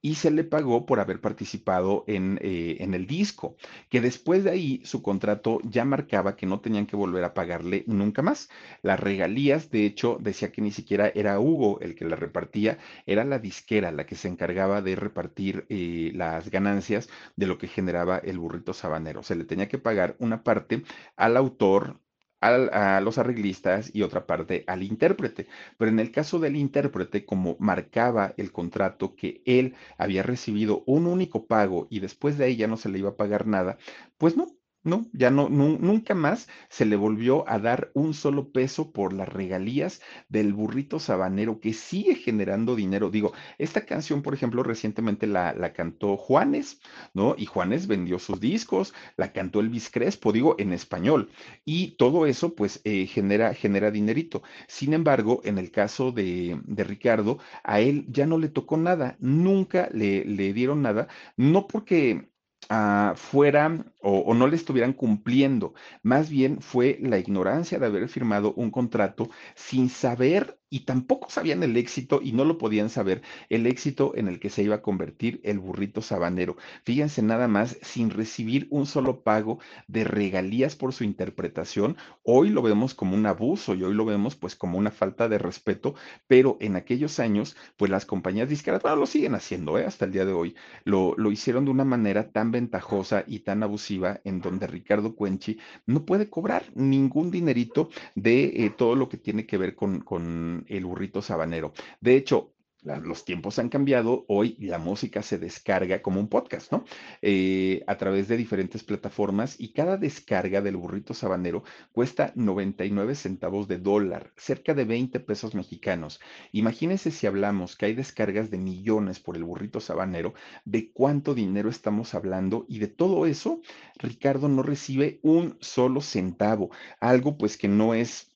y 0.04 0.16
se 0.16 0.32
le 0.32 0.44
pagó 0.44 0.86
por 0.86 1.00
haber 1.00 1.22
participado 1.22 2.04
en, 2.08 2.40
eh, 2.42 2.78
en, 2.80 2.96
el 2.96 3.06
disco, 3.06 3.56
que 3.90 4.02
después 4.02 4.44
de 4.44 4.50
ahí 4.50 4.82
su 4.84 5.04
contrato 5.04 5.60
ya 5.64 5.86
marcaba 5.86 6.36
que 6.36 6.48
no 6.48 6.60
tenían 6.60 6.88
que 6.88 6.96
volver 6.96 7.24
a 7.24 7.34
pagarle 7.36 7.84
nunca 7.86 8.24
más. 8.24 8.50
Las 8.82 9.00
regalías, 9.00 9.70
de 9.70 9.86
hecho, 9.86 10.18
decía 10.20 10.52
que 10.52 10.62
ni 10.62 10.72
siquiera 10.72 11.12
era 11.14 11.40
Hugo 11.40 11.80
el 11.82 11.94
que 11.96 12.06
la 12.06 12.16
repartía, 12.16 12.80
era 13.06 13.24
la 13.26 13.38
disquera 13.40 13.92
la 13.92 14.06
que 14.08 14.16
se 14.16 14.28
encargaba 14.28 14.82
de 14.82 14.96
repartir 14.96 15.66
eh, 15.70 16.12
las 16.16 16.50
ganancias 16.50 17.10
de 17.36 17.48
lo 17.48 17.58
que 17.60 17.68
generaba 17.68 18.18
el 18.18 18.40
burrito 18.40 18.74
sabanero. 18.74 19.22
Se 19.24 19.36
le 19.36 19.46
tenía 19.46 19.68
que 19.70 19.78
pagar 19.78 20.16
una 20.20 20.44
parte 20.44 20.84
al 21.16 21.38
autor 21.38 22.00
a 22.42 23.00
los 23.02 23.18
arreglistas 23.18 23.90
y 23.94 24.02
otra 24.02 24.26
parte 24.26 24.64
al 24.68 24.84
intérprete. 24.84 25.48
Pero 25.78 25.92
en 25.92 26.00
el 26.00 26.12
caso 26.12 26.40
del 26.40 26.56
intérprete, 26.56 27.26
como 27.26 27.56
marcaba 27.60 28.34
el 28.38 28.52
contrato 28.52 29.16
que 29.16 29.42
él 29.46 29.76
había 29.98 30.24
recibido 30.24 30.84
un 30.88 31.08
único 31.08 31.46
pago 31.48 31.88
y 31.90 32.00
después 32.00 32.38
de 32.38 32.46
ahí 32.46 32.56
ya 32.58 32.68
no 32.68 32.78
se 32.78 32.90
le 32.90 33.00
iba 33.00 33.10
a 33.12 33.18
pagar 33.18 33.48
nada, 33.48 33.78
pues 34.18 34.36
no, 34.38 34.48
no, 34.84 35.08
ya 35.14 35.30
no, 35.30 35.50
nunca 35.50 36.16
más 36.16 36.48
se 36.70 36.86
le 36.86 36.96
volvió 36.96 37.48
a 37.48 37.60
dar 37.60 37.92
un 37.94 38.14
solo 38.14 38.52
peso 38.52 38.92
por 38.92 39.14
las 39.14 39.30
regalías 39.30 40.02
del 40.30 40.54
burrito 40.54 41.00
sabanero 41.00 41.60
que 41.60 41.74
sigue 41.74 42.16
generando 42.16 42.76
dinero. 42.76 43.10
Digo, 43.12 43.34
esta 43.58 43.86
canción, 43.86 44.22
por 44.22 44.34
ejemplo, 44.34 44.64
recientemente 44.64 45.28
la, 45.28 45.54
la 45.54 45.74
cantó 45.74 46.18
Juanes, 46.18 46.80
¿no? 47.14 47.36
Y 47.38 47.46
Juanes 47.46 47.88
vendió 47.88 48.20
sus 48.20 48.40
discos, 48.40 48.94
la 49.18 49.32
cantó 49.34 49.60
Elvis 49.60 49.90
Crespo, 49.90 50.32
digo, 50.32 50.56
en 50.58 50.74
español. 50.74 51.30
Y 51.66 51.92
todo 51.98 52.26
eso, 52.26 52.56
pues, 52.56 52.82
eh, 52.84 53.06
genera, 53.08 53.54
genera 53.54 53.92
dinerito. 53.92 54.42
Sin 54.68 54.94
embargo, 54.94 55.42
en 55.44 55.58
el 55.58 55.72
caso 55.72 56.12
de, 56.12 56.60
de, 56.66 56.84
Ricardo, 56.84 57.40
a 57.64 57.80
él 57.82 58.06
ya 58.10 58.26
no 58.26 58.38
le 58.38 58.50
tocó 58.50 58.78
nada, 58.78 59.16
nunca 59.20 59.90
le, 59.94 60.26
le 60.26 60.54
dieron 60.54 60.82
nada, 60.82 61.08
no 61.38 61.68
porque 61.68 62.31
uh, 62.70 63.16
fuera 63.16 63.86
o, 64.02 64.20
o, 64.20 64.34
no 64.34 64.48
le 64.48 64.56
estuvieran 64.56 64.94
cumpliendo. 64.94 65.74
Más 66.04 66.30
bien 66.30 66.62
fue 66.62 66.98
la 67.02 67.18
ignorancia 67.18 67.80
de 67.80 67.86
haber 67.88 68.08
firmado 68.10 68.54
un 68.54 68.72
contrato 68.72 69.30
sin 69.56 69.90
saber 69.90 70.61
y 70.72 70.86
tampoco 70.86 71.30
sabían 71.30 71.62
el 71.64 71.76
éxito 71.76 72.22
y 72.24 72.32
no 72.32 72.46
lo 72.46 72.58
podían 72.58 72.90
saber, 72.90 73.22
el 73.50 73.68
éxito 73.68 74.14
en 74.16 74.30
el 74.30 74.40
que 74.40 74.50
se 74.50 74.64
iba 74.64 74.76
a 74.76 74.82
convertir 74.82 75.42
el 75.44 75.60
burrito 75.60 76.02
sabanero. 76.02 76.56
Fíjense 76.86 77.22
nada 77.22 77.50
más, 77.50 77.78
sin 77.82 78.10
recibir 78.10 78.68
un 78.72 78.86
solo 78.86 79.22
pago 79.22 79.60
de 79.88 80.06
regalías 80.06 80.78
por 80.78 80.94
su 80.94 81.04
interpretación, 81.04 81.98
hoy 82.24 82.50
lo 82.50 82.62
vemos 82.62 82.96
como 82.96 83.16
un 83.16 83.26
abuso 83.26 83.76
y 83.76 83.84
hoy 83.84 83.94
lo 83.94 84.06
vemos 84.06 84.38
pues 84.38 84.56
como 84.56 84.78
una 84.78 84.92
falta 84.92 85.28
de 85.28 85.38
respeto, 85.38 85.94
pero 86.28 86.58
en 86.62 86.78
aquellos 86.78 87.20
años 87.20 87.58
pues 87.76 87.92
las 87.92 88.06
compañías 88.06 88.48
disqueras, 88.48 88.82
bueno, 88.82 88.96
lo 88.96 89.06
siguen 89.06 89.36
haciendo 89.36 89.78
¿eh? 89.78 89.86
hasta 89.86 90.06
el 90.06 90.14
día 90.14 90.24
de 90.24 90.32
hoy, 90.32 90.56
lo, 90.86 91.16
lo 91.18 91.32
hicieron 91.32 91.66
de 91.66 91.72
una 91.72 91.84
manera 91.84 92.32
tan 92.32 92.52
ventajosa 92.52 93.26
y 93.28 93.40
tan 93.40 93.62
abusiva 93.62 94.22
en 94.24 94.40
donde 94.40 94.68
Ricardo 94.68 95.16
Cuenchi 95.16 95.60
no 95.86 96.06
puede 96.06 96.30
cobrar 96.30 96.64
ningún 96.76 97.30
dinerito 97.30 97.90
de 98.16 98.44
eh, 98.46 98.70
todo 98.70 98.96
lo 98.96 99.10
que 99.10 99.18
tiene 99.18 99.46
que 99.46 99.58
ver 99.58 99.76
con, 99.76 100.00
con 100.00 100.61
el 100.68 100.86
burrito 100.86 101.22
sabanero. 101.22 101.74
De 102.00 102.16
hecho, 102.16 102.54
los 102.84 103.26
tiempos 103.26 103.60
han 103.60 103.70
cambiado, 103.70 104.26
hoy 104.28 104.58
la 104.60 104.80
música 104.80 105.22
se 105.22 105.38
descarga 105.38 106.02
como 106.02 106.20
un 106.20 106.28
podcast, 106.28 106.72
¿no? 106.72 106.84
Eh, 107.22 107.84
a 107.86 107.98
través 107.98 108.28
de 108.28 108.38
diferentes 108.38 108.84
plataformas 108.84 109.56
y 109.60 109.72
cada 109.74 109.98
descarga 109.98 110.62
del 110.62 110.78
burrito 110.78 111.14
sabanero 111.14 111.64
cuesta 111.92 112.32
99 112.36 113.14
centavos 113.14 113.68
de 113.68 113.78
dólar, 113.78 114.34
cerca 114.36 114.74
de 114.74 114.86
20 114.86 115.20
pesos 115.20 115.54
mexicanos. 115.54 116.20
Imagínense 116.52 117.12
si 117.12 117.28
hablamos 117.28 117.76
que 117.76 117.86
hay 117.86 117.94
descargas 117.94 118.50
de 118.50 118.58
millones 118.58 119.20
por 119.20 119.38
el 119.38 119.44
burrito 119.44 119.80
sabanero, 119.80 120.34
de 120.66 120.92
cuánto 120.92 121.36
dinero 121.36 121.70
estamos 121.70 122.16
hablando 122.16 122.66
y 122.68 122.80
de 122.80 122.88
todo 122.88 123.28
eso, 123.28 123.62
Ricardo 123.98 124.50
no 124.50 124.64
recibe 124.64 125.20
un 125.22 125.58
solo 125.62 126.02
centavo, 126.02 126.72
algo 127.00 127.38
pues 127.38 127.58
que 127.58 127.68
no 127.68 127.94
es 127.94 128.31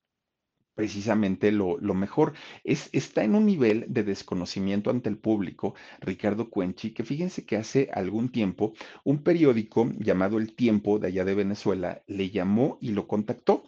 precisamente 0.76 1.52
lo, 1.52 1.78
mejor. 1.94 2.34
Es, 2.64 2.90
está 2.92 3.24
en 3.24 3.36
un 3.36 3.46
nivel 3.46 3.86
de 3.88 4.04
desconocimiento 4.04 4.90
ante 4.90 5.10
el 5.10 5.18
público, 5.18 5.74
Ricardo 6.02 6.50
Cuenchi, 6.50 6.92
que 6.92 7.04
fíjense 7.04 7.46
que 7.46 7.58
hace 7.58 7.90
algún 7.94 8.30
tiempo 8.30 8.74
un 9.04 9.24
periódico 9.24 9.90
llamado 9.98 10.38
El 10.38 10.54
Tiempo 10.54 11.00
de 11.00 11.08
allá 11.08 11.26
de 11.26 11.36
Venezuela 11.36 12.04
le 12.08 12.30
llamó 12.30 12.78
y 12.82 12.92
lo 12.92 13.08
contactó. 13.08 13.64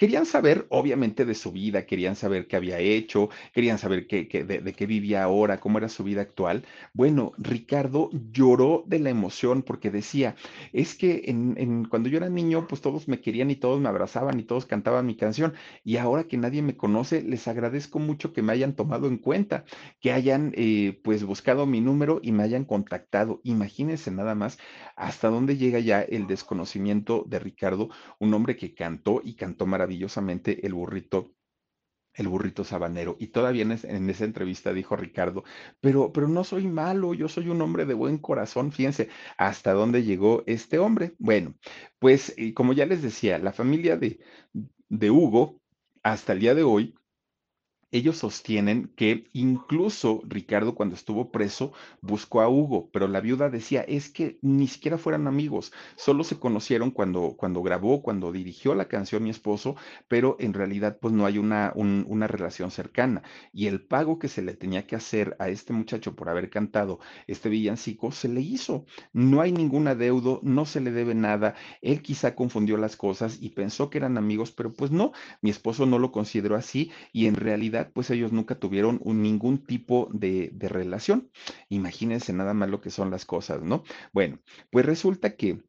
Querían 0.00 0.24
saber, 0.24 0.66
obviamente, 0.70 1.26
de 1.26 1.34
su 1.34 1.52
vida, 1.52 1.84
querían 1.84 2.16
saber 2.16 2.46
qué 2.46 2.56
había 2.56 2.78
hecho, 2.78 3.28
querían 3.52 3.76
saber 3.76 4.06
qué, 4.06 4.28
qué, 4.28 4.44
de, 4.44 4.60
de, 4.60 4.72
qué 4.72 4.86
vivía 4.86 5.22
ahora, 5.22 5.60
cómo 5.60 5.76
era 5.76 5.90
su 5.90 6.04
vida 6.04 6.22
actual. 6.22 6.64
Bueno, 6.94 7.32
Ricardo 7.36 8.08
lloró 8.32 8.82
de 8.86 8.98
la 8.98 9.10
emoción 9.10 9.62
porque 9.62 9.90
decía, 9.90 10.36
es 10.72 10.94
que 10.94 11.24
en, 11.26 11.54
en, 11.58 11.84
cuando 11.84 12.08
yo 12.08 12.16
era 12.16 12.30
niño, 12.30 12.66
pues 12.66 12.80
todos 12.80 13.08
me 13.08 13.20
querían 13.20 13.50
y 13.50 13.56
todos 13.56 13.78
me 13.78 13.90
abrazaban 13.90 14.40
y 14.40 14.44
todos 14.44 14.64
cantaban 14.64 15.04
mi 15.04 15.16
canción. 15.16 15.52
Y 15.84 15.98
ahora 15.98 16.24
que 16.24 16.38
nadie 16.38 16.62
me 16.62 16.78
conoce, 16.78 17.20
les 17.22 17.46
agradezco 17.46 17.98
mucho 17.98 18.32
que 18.32 18.40
me 18.40 18.54
hayan 18.54 18.74
tomado 18.74 19.06
en 19.06 19.18
cuenta, 19.18 19.66
que 20.00 20.12
hayan 20.12 20.52
eh, 20.56 20.98
pues 21.04 21.24
buscado 21.24 21.66
mi 21.66 21.82
número 21.82 22.20
y 22.22 22.32
me 22.32 22.42
hayan 22.42 22.64
contactado. 22.64 23.42
Imagínense 23.44 24.10
nada 24.10 24.34
más 24.34 24.56
hasta 24.96 25.28
dónde 25.28 25.58
llega 25.58 25.78
ya 25.78 26.00
el 26.00 26.26
desconocimiento 26.26 27.22
de 27.28 27.38
Ricardo, 27.38 27.90
un 28.18 28.32
hombre 28.32 28.56
que 28.56 28.74
cantó 28.74 29.20
y 29.22 29.34
cantó 29.34 29.66
maravillosamente 29.66 29.89
maravillosamente 29.90 30.64
el 30.66 30.74
burrito 30.74 31.34
el 32.14 32.26
burrito 32.26 32.64
sabanero. 32.64 33.16
Y 33.20 33.28
todavía 33.28 33.62
en, 33.62 33.70
en, 33.70 34.10
esa 34.10 34.24
entrevista 34.24 34.72
dijo 34.72 34.96
Ricardo, 34.96 35.44
pero, 35.80 36.12
pero 36.12 36.26
no 36.26 36.42
soy 36.42 36.66
malo, 36.66 37.14
yo 37.14 37.28
soy 37.28 37.48
un 37.48 37.62
hombre 37.62 37.86
de 37.86 37.94
buen 37.94 38.18
corazón. 38.18 38.72
Fíjense 38.72 39.08
hasta 39.38 39.72
dónde 39.72 40.02
llegó 40.02 40.42
este 40.46 40.78
hombre. 40.80 41.14
Bueno, 41.18 41.54
pues 42.00 42.34
como 42.54 42.72
ya 42.72 42.84
les 42.84 43.00
decía, 43.00 43.38
la 43.38 43.52
familia 43.52 43.96
de, 43.96 44.18
de 44.88 45.10
Hugo, 45.10 45.60
hasta 46.02 46.32
el 46.32 46.40
día 46.40 46.54
de 46.54 46.64
hoy, 46.64 46.94
ellos 47.92 48.18
sostienen 48.18 48.90
que 48.96 49.28
incluso 49.32 50.22
Ricardo 50.26 50.74
cuando 50.74 50.94
estuvo 50.94 51.30
preso 51.30 51.72
buscó 52.00 52.40
a 52.40 52.48
Hugo, 52.48 52.90
pero 52.92 53.08
la 53.08 53.20
viuda 53.20 53.50
decía, 53.50 53.82
es 53.82 54.08
que 54.10 54.38
ni 54.42 54.66
siquiera 54.68 54.98
fueran 54.98 55.26
amigos, 55.26 55.72
solo 55.96 56.24
se 56.24 56.38
conocieron 56.38 56.90
cuando, 56.90 57.34
cuando 57.36 57.62
grabó, 57.62 58.02
cuando 58.02 58.32
dirigió 58.32 58.74
la 58.74 58.86
canción 58.88 59.22
Mi 59.24 59.30
esposo, 59.30 59.76
pero 60.08 60.36
en 60.38 60.54
realidad 60.54 60.98
pues 61.00 61.12
no 61.14 61.26
hay 61.26 61.38
una, 61.38 61.72
un, 61.74 62.04
una 62.08 62.26
relación 62.26 62.70
cercana. 62.70 63.22
Y 63.52 63.66
el 63.66 63.80
pago 63.82 64.18
que 64.18 64.28
se 64.28 64.42
le 64.42 64.54
tenía 64.54 64.86
que 64.86 64.96
hacer 64.96 65.36
a 65.38 65.48
este 65.48 65.72
muchacho 65.72 66.14
por 66.14 66.28
haber 66.28 66.50
cantado 66.50 67.00
este 67.26 67.48
villancico 67.48 68.12
se 68.12 68.28
le 68.28 68.40
hizo. 68.40 68.86
No 69.12 69.40
hay 69.40 69.52
ningún 69.52 69.88
adeudo, 69.88 70.40
no 70.42 70.64
se 70.66 70.80
le 70.80 70.92
debe 70.92 71.14
nada. 71.14 71.54
Él 71.82 72.02
quizá 72.02 72.34
confundió 72.34 72.76
las 72.76 72.96
cosas 72.96 73.38
y 73.40 73.50
pensó 73.50 73.90
que 73.90 73.98
eran 73.98 74.16
amigos, 74.18 74.52
pero 74.52 74.72
pues 74.72 74.90
no, 74.90 75.12
mi 75.42 75.50
esposo 75.50 75.86
no 75.86 75.98
lo 75.98 76.12
consideró 76.12 76.56
así 76.56 76.90
y 77.12 77.26
en 77.26 77.34
realidad 77.34 77.79
pues 77.88 78.10
ellos 78.10 78.32
nunca 78.32 78.58
tuvieron 78.58 79.00
ningún 79.04 79.64
tipo 79.64 80.08
de, 80.12 80.52
relación. 80.60 81.30
Imagínense 81.68 82.32
nada 82.32 82.54
más 82.54 82.70
lo 82.70 82.80
que 82.80 82.90
son 82.90 83.10
las 83.10 83.24
cosas, 83.24 83.62
¿no? 83.62 83.84
Bueno, 84.12 84.40
pues 84.70 84.86
resulta 84.86 85.36
que 85.36 85.62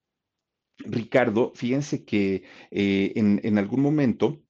Ricardo, 0.80 1.52
fíjense 1.56 2.06
que 2.06 2.43
eh, 2.71 3.13
en, 3.15 3.39
en 3.43 3.58
algún 3.58 3.82
momento 3.82 4.41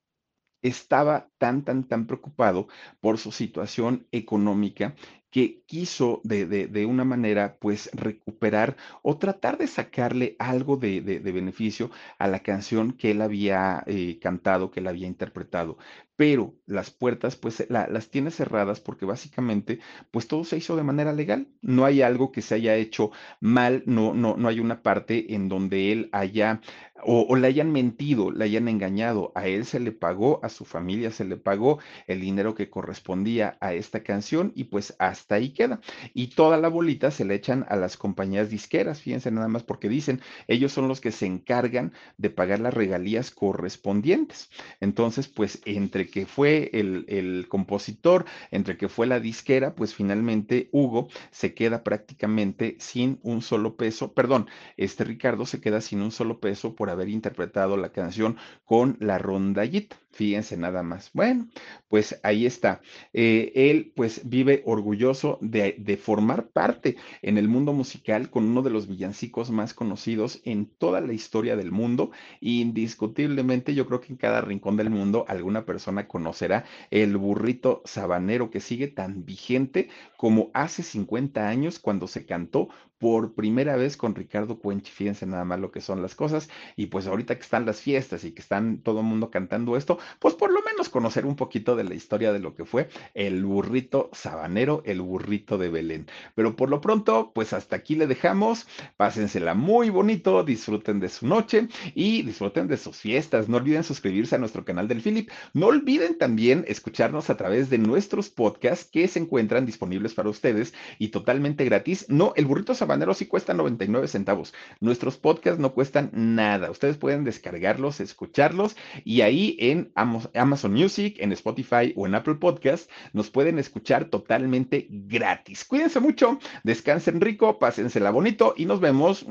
estaba 0.62 1.30
tan, 1.38 1.64
tan, 1.64 1.88
tan 1.88 2.08
preocupado 2.08 2.68
por 3.00 3.18
su 3.18 3.32
situación 3.32 4.08
económica 4.12 4.96
que 5.32 5.64
quiso 5.66 6.22
de, 6.24 6.46
de, 6.46 6.68
de, 6.68 6.86
una 6.86 7.06
manera 7.06 7.58
pues 7.60 7.90
recuperar 7.94 8.76
o 9.02 9.18
tratar 9.18 9.58
de 9.58 9.68
sacarle 9.68 10.36
algo 10.40 10.76
de, 10.78 11.02
de 11.02 11.32
beneficio 11.32 11.90
a 12.20 12.28
la 12.28 12.40
canción 12.40 12.92
que 12.94 13.12
él 13.12 13.22
había 13.22 13.84
eh, 13.88 14.20
cantado, 14.20 14.72
que 14.72 14.82
él 14.82 14.88
había 14.88 15.08
interpretado. 15.08 15.78
Pero 16.16 16.56
las 16.68 16.92
puertas 16.92 17.36
pues 17.36 17.66
la, 17.70 17.88
las 17.88 18.10
tiene 18.10 18.30
cerradas 18.32 18.80
porque 18.80 19.06
básicamente 19.06 19.80
pues 20.12 20.28
todo 20.28 20.44
se 20.44 20.58
hizo 20.58 20.76
de 20.76 20.84
manera 20.84 21.14
legal. 21.14 21.48
No 21.62 21.86
hay 21.86 22.02
algo 22.04 22.32
que 22.32 22.42
se 22.44 22.56
haya 22.56 22.76
hecho 22.76 23.12
mal, 23.40 23.84
no, 23.88 24.14
no, 24.14 24.36
no 24.38 24.48
hay 24.48 24.60
una 24.60 24.84
parte 24.84 25.34
en 25.34 25.50
donde 25.50 25.92
él 25.92 26.10
haya 26.12 26.62
o, 27.04 27.22
o 27.28 27.36
le 27.36 27.48
hayan 27.48 27.72
mentido, 27.72 28.32
le 28.32 28.46
hayan 28.46 28.68
engañado. 28.68 29.32
A 29.36 29.48
él 29.48 29.66
se 29.66 29.80
le 29.80 29.92
pagó, 29.92 30.40
a 30.44 30.50
su 30.50 30.66
familia 30.66 31.12
se 31.12 31.26
le 31.26 31.38
pagó 31.38 31.80
el 32.08 32.22
dinero 32.22 32.54
que 32.56 32.70
correspondía 32.70 33.58
a 33.60 33.74
esta 33.74 34.04
canción 34.04 34.52
y 34.56 34.66
pues 34.66 34.96
hasta 35.00 35.36
ahí 35.36 35.54
queda. 35.54 35.82
Y 36.14 36.28
toda 36.36 36.58
la 36.58 36.68
bolita 36.70 37.12
se 37.12 37.26
le 37.26 37.36
echan 37.36 37.66
a 37.70 37.76
las 37.76 37.98
compañías 37.98 38.50
disqueras, 38.50 39.02
fíjense 39.02 39.32
nada 39.32 39.48
más 39.48 39.64
porque 39.64 39.90
dicen, 39.90 40.22
ellos 40.48 40.72
son 40.72 40.88
los 40.88 41.02
que 41.02 41.12
se 41.12 41.26
encargan 41.26 41.94
de 42.18 42.30
pagar 42.30 42.60
las 42.60 42.74
regalías 42.74 43.32
correspondientes. 43.32 44.50
Entonces, 44.80 45.28
pues 45.28 45.62
entre 45.66 46.01
que 46.08 46.26
fue 46.26 46.70
el, 46.74 47.06
el 47.08 47.48
compositor, 47.48 48.26
entre 48.52 48.78
que 48.78 48.90
fue 48.90 49.08
la 49.08 49.20
disquera, 49.20 49.76
pues 49.76 49.94
finalmente 49.96 50.70
Hugo 50.72 51.10
se 51.32 51.54
queda 51.54 51.84
prácticamente 51.84 52.76
sin 52.80 53.20
un 53.24 53.42
solo 53.42 53.76
peso, 53.76 54.14
perdón, 54.14 54.48
este 54.78 55.04
Ricardo 55.04 55.46
se 55.46 55.62
queda 55.62 55.82
sin 55.82 56.02
un 56.02 56.12
solo 56.12 56.40
peso 56.40 56.76
por 56.76 56.90
haber 56.90 57.10
interpretado 57.10 57.78
la 57.78 57.92
canción 57.92 58.38
con 58.66 58.98
la 59.00 59.18
rondallita. 59.18 60.01
Fíjense 60.14 60.58
nada 60.58 60.84
más. 60.84 61.10
Bueno, 61.14 61.48
pues 61.88 62.20
ahí 62.24 62.46
está. 62.46 62.82
Eh, 63.14 63.52
él 63.56 63.94
pues 63.96 64.28
vive 64.30 64.62
orgulloso 64.66 65.38
de, 65.42 65.76
de, 65.80 65.96
formar 65.96 66.50
parte 66.50 66.98
en 67.22 67.38
el 67.38 67.48
mundo 67.48 67.72
musical 67.72 68.30
con 68.30 68.44
uno 68.44 68.62
de 68.62 68.72
los 68.72 68.88
villancicos 68.88 69.52
más 69.52 69.74
conocidos 69.74 70.42
en 70.44 70.66
toda 70.66 71.00
la 71.00 71.14
historia 71.14 71.56
del 71.56 71.72
mundo. 71.72 72.12
Indiscutiblemente 72.42 73.74
yo 73.74 73.86
creo 73.88 74.02
que 74.02 74.12
en 74.12 74.18
cada 74.18 74.42
rincón 74.42 74.76
del 74.76 74.90
mundo 74.90 75.24
alguna 75.30 75.66
persona 75.66 76.08
conocerá 76.10 76.66
el 76.90 77.16
burrito 77.16 77.82
sabanero 77.86 78.50
que 78.50 78.60
sigue 78.60 78.90
tan 78.90 79.24
vigente 79.24 79.88
como 80.18 80.52
hace 80.54 80.84
50 80.84 81.48
años 81.48 81.80
cuando 81.80 82.08
se 82.08 82.26
cantó 82.26 82.68
por 83.02 83.34
primera 83.34 83.76
vez 83.78 83.98
con 83.98 84.14
Ricardo 84.14 84.60
Cuenchi. 84.60 84.92
Fíjense 84.92 85.26
nada 85.26 85.44
más 85.44 85.60
lo 85.60 85.72
que 85.72 85.82
son 85.82 86.04
las 86.04 86.14
cosas. 86.14 86.50
Y 86.76 86.86
pues 86.86 87.08
ahorita 87.08 87.36
que 87.36 87.42
están 87.42 87.66
las 87.66 87.82
fiestas 87.82 88.24
y 88.24 88.32
que 88.32 88.44
están 88.44 88.78
todo 88.78 89.00
el 89.00 89.08
mundo 89.08 89.32
cantando 89.32 89.76
esto, 89.76 89.98
pues 90.20 90.36
por 90.36 90.52
lo 90.52 90.62
menos 90.62 90.88
conocer 90.88 91.26
un 91.26 91.36
poquito 91.36 91.76
de 91.76 91.84
la 91.84 91.96
historia 91.96 92.32
de 92.32 92.38
lo 92.38 92.54
que 92.54 92.64
fue 92.64 92.90
el 93.16 93.44
burrito 93.44 94.12
sabanero, 94.14 94.84
el 94.86 95.02
burrito 95.02 95.58
de 95.58 95.70
Belén. 95.70 96.06
Pero 96.36 96.56
por 96.56 96.70
lo 96.70 96.80
pronto, 96.80 97.32
pues 97.34 97.54
hasta 97.54 97.76
aquí 97.76 97.96
le 97.96 98.06
dejamos. 98.06 98.68
Pásensela 98.98 99.56
muy 99.56 99.90
bonito, 99.90 100.44
disfruten 100.44 101.00
de 101.00 101.10
su 101.10 101.26
noche 101.26 101.70
y 101.96 102.22
disfruten 102.22 102.68
de 102.68 102.78
sus 102.78 102.98
fiestas. 102.98 103.50
No 103.50 103.58
olviden 103.58 103.84
suscribirse 103.84 104.36
a 104.36 104.38
nuestro 104.38 104.64
canal 104.64 104.88
del 104.88 105.02
Philip. 105.02 105.28
No 105.56 105.66
olviden 105.68 106.20
también 106.20 106.66
escucharnos 106.68 107.32
a 107.32 107.38
través 107.38 107.72
de 107.72 107.80
nuestros 107.80 108.30
podcasts 108.30 108.88
que 108.92 109.08
se 109.08 109.18
encuentran 109.18 109.66
disponibles 109.66 110.14
para 110.14 110.30
ustedes 110.30 110.76
y 111.00 111.08
totalmente 111.08 111.66
gratis. 111.66 112.06
No, 112.08 112.34
el 112.36 112.46
burrito 112.46 112.76
sabanero 112.76 112.91
Habanero 112.92 113.14
sí 113.14 113.26
cuesta 113.26 113.54
99 113.54 114.08
centavos. 114.08 114.54
Nuestros 114.80 115.18
podcasts 115.18 115.60
no 115.60 115.74
cuestan 115.74 116.10
nada. 116.14 116.70
Ustedes 116.70 116.98
pueden 116.98 117.24
descargarlos, 117.24 118.00
escucharlos 118.00 118.76
y 119.04 119.22
ahí 119.22 119.56
en 119.60 119.92
Amazon 119.96 120.74
Music, 120.74 121.16
en 121.20 121.32
Spotify 121.32 121.94
o 121.96 122.06
en 122.06 122.16
Apple 122.16 122.36
Podcast 122.36 122.90
nos 123.14 123.30
pueden 123.30 123.60
escuchar 123.60 124.06
totalmente 124.06 124.88
gratis. 124.90 125.66
Cuídense 125.66 126.00
mucho, 126.00 126.40
descansen 126.64 127.22
rico, 127.22 127.60
pásensela 127.60 128.12
bonito 128.12 128.54
y 128.58 128.66
nos 128.66 128.80
vemos 128.80 129.26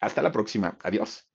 hasta 0.00 0.22
la 0.22 0.32
próxima. 0.32 0.76
Adiós. 0.82 1.26